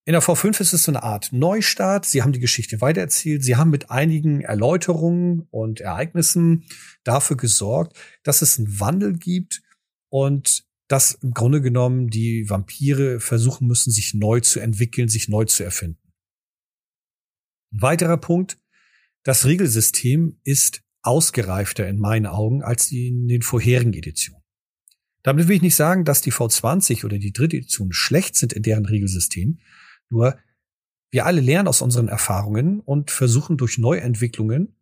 In 0.08 0.12
der 0.12 0.22
V5 0.22 0.58
ist 0.62 0.72
es 0.72 0.84
so 0.84 0.90
eine 0.90 1.02
Art 1.02 1.34
Neustart. 1.34 2.06
Sie 2.06 2.22
haben 2.22 2.32
die 2.32 2.40
Geschichte 2.40 2.80
weitererzählt. 2.80 3.44
Sie 3.44 3.56
haben 3.56 3.68
mit 3.68 3.90
einigen 3.90 4.40
Erläuterungen 4.40 5.46
und 5.50 5.82
Ereignissen 5.82 6.64
dafür 7.04 7.36
gesorgt, 7.36 7.94
dass 8.22 8.40
es 8.40 8.58
einen 8.58 8.80
Wandel 8.80 9.18
gibt 9.18 9.60
und 10.08 10.64
dass 10.86 11.12
im 11.12 11.32
Grunde 11.32 11.60
genommen 11.60 12.08
die 12.08 12.48
Vampire 12.48 13.20
versuchen 13.20 13.66
müssen, 13.66 13.90
sich 13.90 14.14
neu 14.14 14.40
zu 14.40 14.60
entwickeln, 14.60 15.08
sich 15.10 15.28
neu 15.28 15.44
zu 15.44 15.62
erfinden. 15.62 16.10
Ein 17.74 17.82
weiterer 17.82 18.16
Punkt. 18.16 18.58
Das 19.24 19.44
Regelsystem 19.44 20.40
ist 20.42 20.80
ausgereifter 21.02 21.86
in 21.86 21.98
meinen 21.98 22.24
Augen 22.24 22.62
als 22.62 22.90
in 22.90 23.28
den 23.28 23.42
vorherigen 23.42 23.92
Editionen. 23.92 24.42
Damit 25.22 25.48
will 25.48 25.56
ich 25.56 25.62
nicht 25.62 25.76
sagen, 25.76 26.06
dass 26.06 26.22
die 26.22 26.32
V20 26.32 27.04
oder 27.04 27.18
die 27.18 27.34
dritte 27.34 27.58
Edition 27.58 27.92
schlecht 27.92 28.36
sind 28.36 28.54
in 28.54 28.62
deren 28.62 28.86
Regelsystem. 28.86 29.58
Nur 30.10 30.38
wir 31.10 31.26
alle 31.26 31.40
lernen 31.40 31.68
aus 31.68 31.80
unseren 31.80 32.08
Erfahrungen 32.08 32.80
und 32.80 33.10
versuchen 33.10 33.56
durch 33.56 33.78
Neuentwicklungen 33.78 34.76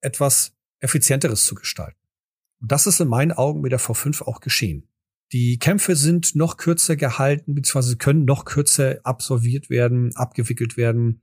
etwas 0.00 0.54
effizienteres 0.80 1.46
zu 1.46 1.54
gestalten. 1.54 1.98
Und 2.60 2.70
das 2.70 2.86
ist 2.86 3.00
in 3.00 3.08
meinen 3.08 3.32
Augen 3.32 3.62
mit 3.62 3.72
der 3.72 3.80
V5 3.80 4.22
auch 4.22 4.40
geschehen. 4.40 4.88
Die 5.32 5.58
Kämpfe 5.58 5.96
sind 5.96 6.34
noch 6.34 6.58
kürzer 6.58 6.96
gehalten, 6.96 7.54
beziehungsweise 7.54 7.96
können 7.96 8.24
noch 8.24 8.44
kürzer 8.44 9.00
absolviert 9.04 9.70
werden, 9.70 10.14
abgewickelt 10.14 10.76
werden. 10.76 11.22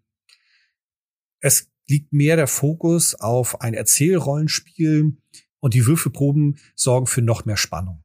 Es 1.40 1.72
liegt 1.88 2.12
mehr 2.12 2.36
der 2.36 2.48
Fokus 2.48 3.16
auf 3.16 3.62
ein 3.62 3.74
Erzählrollenspiel 3.74 5.18
und 5.60 5.74
die 5.74 5.86
Würfelproben 5.86 6.58
sorgen 6.76 7.08
für 7.08 7.22
noch 7.22 7.46
mehr 7.46 7.58
Spannung. 7.58 8.04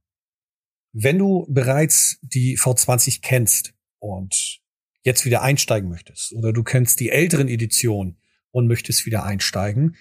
Wenn 0.92 1.18
du 1.18 1.46
bereits 1.48 2.18
die 2.22 2.58
V20 2.58 3.20
kennst 3.22 3.74
und 3.98 4.60
jetzt 5.06 5.24
wieder 5.24 5.40
einsteigen 5.40 5.88
möchtest 5.88 6.32
oder 6.32 6.52
du 6.52 6.62
kennst 6.62 7.00
die 7.00 7.10
älteren 7.10 7.48
Editionen 7.48 8.18
und 8.50 8.66
möchtest 8.66 9.06
wieder 9.06 9.24
einsteigen, 9.24 9.96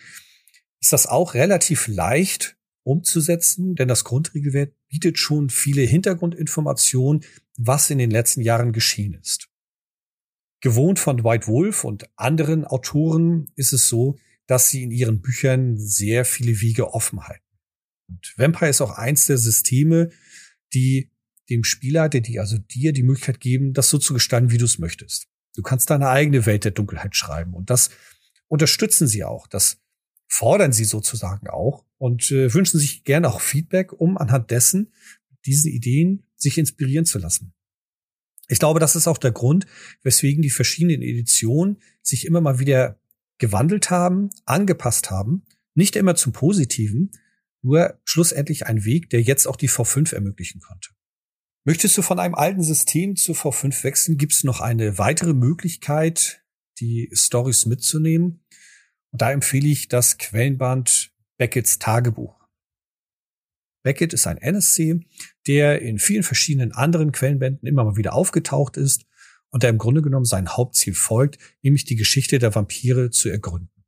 ist 0.81 0.91
das 0.91 1.05
auch 1.05 1.35
relativ 1.35 1.87
leicht 1.87 2.57
umzusetzen, 2.83 3.75
denn 3.75 3.87
das 3.87 4.03
Grundregelwerk 4.03 4.73
bietet 4.87 5.17
schon 5.17 5.49
viele 5.49 5.83
Hintergrundinformationen, 5.83 7.23
was 7.57 7.89
in 7.89 7.99
den 7.99 8.11
letzten 8.11 8.41
Jahren 8.41 8.73
geschehen 8.73 9.13
ist. 9.13 9.47
Gewohnt 10.59 10.99
von 10.99 11.23
White 11.23 11.47
Wolf 11.47 11.83
und 11.83 12.09
anderen 12.15 12.65
Autoren 12.65 13.51
ist 13.55 13.73
es 13.73 13.87
so, 13.87 14.17
dass 14.47 14.69
sie 14.69 14.83
in 14.83 14.91
ihren 14.91 15.21
Büchern 15.21 15.77
sehr 15.77 16.25
viele 16.25 16.61
Wege 16.61 16.93
offen 16.93 17.27
halten. 17.27 17.43
Und 18.07 18.33
Vampire 18.37 18.69
ist 18.69 18.81
auch 18.81 18.91
eins 18.91 19.27
der 19.27 19.37
Systeme, 19.37 20.09
die 20.73 21.11
dem 21.49 21.63
Spielleiter, 21.63 22.21
die 22.21 22.39
also 22.39 22.57
dir 22.57 22.93
die 22.93 23.03
Möglichkeit 23.03 23.39
geben, 23.39 23.73
das 23.73 23.89
so 23.89 23.97
zu 23.97 24.13
gestalten, 24.13 24.51
wie 24.51 24.57
du 24.57 24.65
es 24.65 24.79
möchtest. 24.79 25.27
Du 25.55 25.61
kannst 25.61 25.89
deine 25.89 26.09
eigene 26.09 26.45
Welt 26.45 26.65
der 26.65 26.71
Dunkelheit 26.71 27.15
schreiben 27.15 27.53
und 27.53 27.69
das 27.69 27.89
unterstützen 28.47 29.07
sie 29.07 29.23
auch. 29.23 29.47
Das 29.47 29.77
fordern 30.27 30.73
sie 30.73 30.85
sozusagen 30.85 31.47
auch 31.47 31.85
und 31.97 32.31
äh, 32.31 32.53
wünschen 32.53 32.79
sich 32.79 33.03
gerne 33.03 33.29
auch 33.29 33.41
Feedback, 33.41 33.93
um 33.93 34.17
anhand 34.17 34.51
dessen 34.51 34.91
diese 35.45 35.69
Ideen 35.69 36.25
sich 36.35 36.57
inspirieren 36.57 37.05
zu 37.05 37.19
lassen. 37.19 37.53
Ich 38.47 38.59
glaube, 38.59 38.79
das 38.79 38.95
ist 38.95 39.07
auch 39.07 39.17
der 39.17 39.31
Grund, 39.31 39.65
weswegen 40.03 40.41
die 40.41 40.49
verschiedenen 40.49 41.01
Editionen 41.01 41.81
sich 42.01 42.25
immer 42.25 42.41
mal 42.41 42.59
wieder 42.59 42.99
gewandelt 43.37 43.89
haben, 43.89 44.29
angepasst 44.45 45.09
haben, 45.09 45.43
nicht 45.73 45.95
immer 45.95 46.15
zum 46.15 46.31
Positiven, 46.31 47.11
nur 47.61 47.99
schlussendlich 48.05 48.67
ein 48.67 48.85
Weg, 48.85 49.09
der 49.09 49.21
jetzt 49.21 49.47
auch 49.47 49.55
die 49.55 49.69
V5 49.69 50.13
ermöglichen 50.13 50.61
konnte. 50.61 50.89
Möchtest 51.67 51.97
du 51.97 52.03
von 52.03 52.19
einem 52.19 52.35
alten 52.35 52.61
System 52.61 53.15
zu 53.15 53.33
V5 53.33 53.83
wechseln, 53.83 54.17
gibt 54.17 54.33
es 54.33 54.43
noch 54.43 54.61
eine 54.61 54.99
weitere 54.99 55.33
Möglichkeit, 55.33 56.45
die 56.79 57.09
Stories 57.11 57.65
mitzunehmen. 57.65 58.45
Und 59.11 59.21
da 59.21 59.31
empfehle 59.31 59.67
ich 59.67 59.87
das 59.87 60.19
Quellenband 60.19 61.11
Beckett's 61.37 61.79
Tagebuch. 61.79 62.39
Beckett 63.81 64.13
ist 64.13 64.27
ein 64.27 64.37
NSC, 64.37 65.07
der 65.47 65.81
in 65.81 65.99
vielen 65.99 66.23
verschiedenen 66.23 66.71
anderen 66.71 67.11
Quellenbänden 67.11 67.67
immer 67.67 67.83
mal 67.83 67.97
wieder 67.97 68.13
aufgetaucht 68.13 68.77
ist 68.77 69.05
und 69.49 69.63
der 69.63 69.71
im 69.71 69.77
Grunde 69.77 70.01
genommen 70.01 70.25
sein 70.25 70.49
Hauptziel 70.49 70.93
folgt, 70.93 71.39
nämlich 71.61 71.85
die 71.85 71.95
Geschichte 71.95 72.37
der 72.37 72.53
Vampire 72.53 73.09
zu 73.09 73.29
ergründen. 73.29 73.83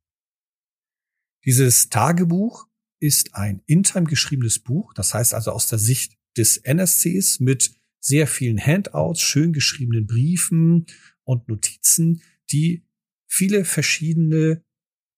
Dieses 1.44 1.88
Tagebuch 1.90 2.66
ist 3.00 3.34
ein 3.34 3.62
in 3.66 3.84
time 3.84 4.06
geschriebenes 4.06 4.58
Buch, 4.58 4.94
das 4.94 5.14
heißt 5.14 5.34
also 5.34 5.52
aus 5.52 5.68
der 5.68 5.78
Sicht 5.78 6.17
des 6.38 6.56
NSCs 6.58 7.40
mit 7.40 7.72
sehr 8.00 8.26
vielen 8.26 8.58
Handouts, 8.58 9.20
schön 9.20 9.52
geschriebenen 9.52 10.06
Briefen 10.06 10.86
und 11.24 11.48
Notizen, 11.48 12.22
die 12.50 12.86
viele 13.26 13.64
verschiedene 13.64 14.64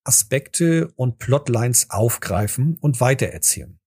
Aspekte 0.05 0.93
und 0.97 1.19
Plotlines 1.19 1.91
aufgreifen 1.91 2.77
und 2.81 3.01
weitererzählen. 3.01 3.79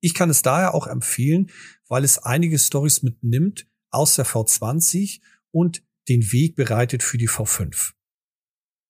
Ich 0.00 0.14
kann 0.14 0.30
es 0.30 0.42
daher 0.42 0.74
auch 0.74 0.86
empfehlen, 0.86 1.50
weil 1.88 2.04
es 2.04 2.18
einige 2.18 2.58
Stories 2.58 3.02
mitnimmt 3.02 3.66
aus 3.90 4.14
der 4.14 4.26
V20 4.26 5.20
und 5.50 5.82
den 6.08 6.30
Weg 6.32 6.54
bereitet 6.54 7.02
für 7.02 7.18
die 7.18 7.28
V5. 7.28 7.94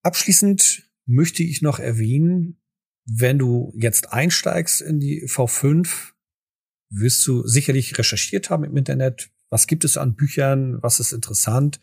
Abschließend 0.02 0.90
möchte 1.06 1.42
ich 1.42 1.62
noch 1.62 1.78
erwähnen, 1.78 2.60
wenn 3.06 3.38
du 3.38 3.72
jetzt 3.76 4.12
einsteigst 4.12 4.82
in 4.82 5.00
die 5.00 5.24
V5, 5.26 6.12
wirst 6.90 7.26
du 7.26 7.46
sicherlich 7.46 7.98
recherchiert 7.98 8.50
haben 8.50 8.64
im 8.64 8.76
Internet. 8.76 9.30
Was 9.50 9.66
gibt 9.66 9.84
es 9.84 9.96
an 9.96 10.14
Büchern? 10.14 10.82
Was 10.82 11.00
ist 11.00 11.12
interessant? 11.12 11.80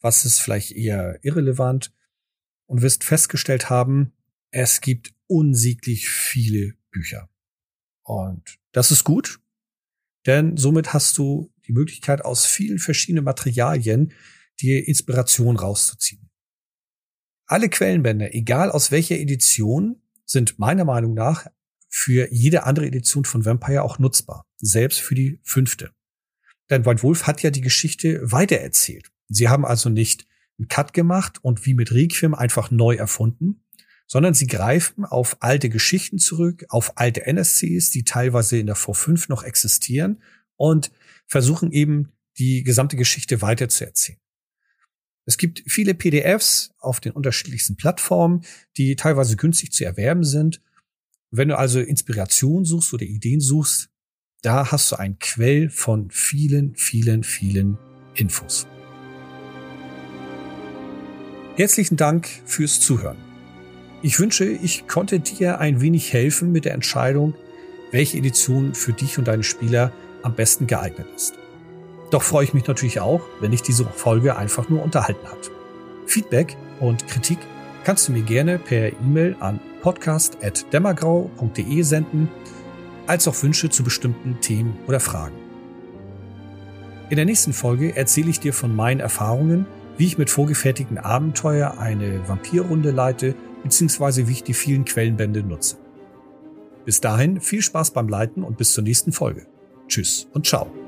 Was 0.00 0.24
ist 0.24 0.40
vielleicht 0.40 0.72
eher 0.72 1.18
irrelevant? 1.22 1.92
Und 2.66 2.82
wirst 2.82 3.04
festgestellt 3.04 3.70
haben, 3.70 4.12
es 4.50 4.80
gibt 4.80 5.14
unsieglich 5.26 6.08
viele 6.08 6.74
Bücher. 6.90 7.28
Und 8.02 8.58
das 8.72 8.90
ist 8.90 9.04
gut, 9.04 9.40
denn 10.26 10.56
somit 10.56 10.92
hast 10.92 11.16
du 11.18 11.52
die 11.66 11.72
Möglichkeit, 11.72 12.24
aus 12.24 12.46
vielen 12.46 12.78
verschiedenen 12.78 13.24
Materialien 13.24 14.12
dir 14.60 14.86
Inspiration 14.86 15.56
rauszuziehen. 15.56 16.30
Alle 17.46 17.68
Quellenbände, 17.68 18.32
egal 18.32 18.70
aus 18.70 18.90
welcher 18.90 19.18
Edition, 19.18 20.02
sind 20.24 20.58
meiner 20.58 20.84
Meinung 20.84 21.14
nach 21.14 21.46
für 21.88 22.32
jede 22.32 22.64
andere 22.64 22.86
Edition 22.86 23.24
von 23.24 23.44
Vampire 23.44 23.82
auch 23.82 23.98
nutzbar, 23.98 24.46
selbst 24.58 25.00
für 25.00 25.14
die 25.14 25.40
fünfte. 25.42 25.90
Denn 26.70 26.84
White 26.84 27.02
Wolf 27.02 27.26
hat 27.26 27.42
ja 27.42 27.50
die 27.50 27.60
Geschichte 27.60 28.20
weitererzählt. 28.22 29.10
Sie 29.28 29.48
haben 29.48 29.64
also 29.64 29.88
nicht 29.88 30.26
einen 30.58 30.68
Cut 30.68 30.92
gemacht 30.92 31.38
und 31.42 31.64
wie 31.66 31.74
mit 31.74 31.92
Requiem 31.92 32.34
einfach 32.34 32.70
neu 32.70 32.96
erfunden, 32.96 33.64
sondern 34.06 34.34
sie 34.34 34.46
greifen 34.46 35.04
auf 35.04 35.36
alte 35.40 35.68
Geschichten 35.68 36.18
zurück, 36.18 36.64
auf 36.68 36.96
alte 36.96 37.26
NSCs, 37.26 37.90
die 37.90 38.04
teilweise 38.04 38.58
in 38.58 38.66
der 38.66 38.76
V5 38.76 39.26
noch 39.28 39.42
existieren 39.42 40.22
und 40.56 40.90
versuchen 41.26 41.72
eben 41.72 42.12
die 42.38 42.62
gesamte 42.62 42.96
Geschichte 42.96 43.42
weiterzuerzählen. 43.42 44.18
Es 45.26 45.36
gibt 45.36 45.62
viele 45.66 45.92
PDFs 45.92 46.72
auf 46.78 47.00
den 47.00 47.12
unterschiedlichsten 47.12 47.76
Plattformen, 47.76 48.44
die 48.78 48.96
teilweise 48.96 49.36
günstig 49.36 49.72
zu 49.72 49.84
erwerben 49.84 50.24
sind. 50.24 50.62
Wenn 51.30 51.48
du 51.48 51.58
also 51.58 51.80
Inspiration 51.80 52.64
suchst 52.64 52.94
oder 52.94 53.04
Ideen 53.04 53.40
suchst, 53.40 53.90
da 54.40 54.72
hast 54.72 54.92
du 54.92 54.96
ein 54.96 55.18
Quell 55.18 55.68
von 55.68 56.10
vielen, 56.10 56.74
vielen, 56.74 57.22
vielen 57.22 57.76
Infos. 58.14 58.66
Herzlichen 61.56 61.96
Dank 61.96 62.28
fürs 62.46 62.80
Zuhören. 62.80 63.18
Ich 64.00 64.18
wünsche, 64.18 64.46
ich 64.46 64.86
konnte 64.86 65.20
dir 65.20 65.58
ein 65.58 65.80
wenig 65.82 66.12
helfen 66.12 66.50
mit 66.50 66.64
der 66.64 66.72
Entscheidung, 66.72 67.34
welche 67.90 68.16
Edition 68.16 68.74
für 68.74 68.94
dich 68.94 69.18
und 69.18 69.28
deine 69.28 69.42
Spieler 69.42 69.92
am 70.22 70.34
besten 70.34 70.66
geeignet 70.66 71.08
ist. 71.14 71.34
Doch 72.10 72.22
freue 72.22 72.44
ich 72.44 72.54
mich 72.54 72.66
natürlich 72.66 73.00
auch, 73.00 73.20
wenn 73.40 73.50
dich 73.50 73.62
diese 73.62 73.84
Folge 73.84 74.36
einfach 74.36 74.70
nur 74.70 74.82
unterhalten 74.82 75.26
hat. 75.26 75.50
Feedback 76.06 76.56
und 76.80 77.06
Kritik 77.06 77.38
kannst 77.84 78.08
du 78.08 78.12
mir 78.12 78.22
gerne 78.22 78.58
per 78.58 78.92
E-Mail 78.92 79.36
an 79.40 79.60
podcast.dämmergrau.de 79.82 81.82
senden, 81.82 82.28
als 83.06 83.28
auch 83.28 83.42
Wünsche 83.42 83.70
zu 83.70 83.82
bestimmten 83.82 84.38
Themen 84.40 84.78
oder 84.86 85.00
Fragen. 85.00 85.34
In 87.10 87.16
der 87.16 87.24
nächsten 87.24 87.52
Folge 87.52 87.96
erzähle 87.96 88.30
ich 88.30 88.40
dir 88.40 88.52
von 88.52 88.76
meinen 88.76 89.00
Erfahrungen, 89.00 89.66
wie 89.96 90.06
ich 90.06 90.18
mit 90.18 90.30
vorgefertigten 90.30 90.98
Abenteuer 90.98 91.78
eine 91.78 92.28
Vampirrunde 92.28 92.90
leite, 92.90 93.34
beziehungsweise 93.62 94.28
wie 94.28 94.32
ich 94.32 94.44
die 94.44 94.54
vielen 94.54 94.84
Quellenbände 94.84 95.42
nutze. 95.42 95.76
Bis 96.84 97.00
dahin 97.00 97.40
viel 97.40 97.62
Spaß 97.62 97.92
beim 97.92 98.08
Leiten 98.08 98.42
und 98.42 98.56
bis 98.56 98.72
zur 98.72 98.84
nächsten 98.84 99.12
Folge. 99.12 99.46
Tschüss 99.88 100.28
und 100.32 100.46
ciao. 100.46 100.87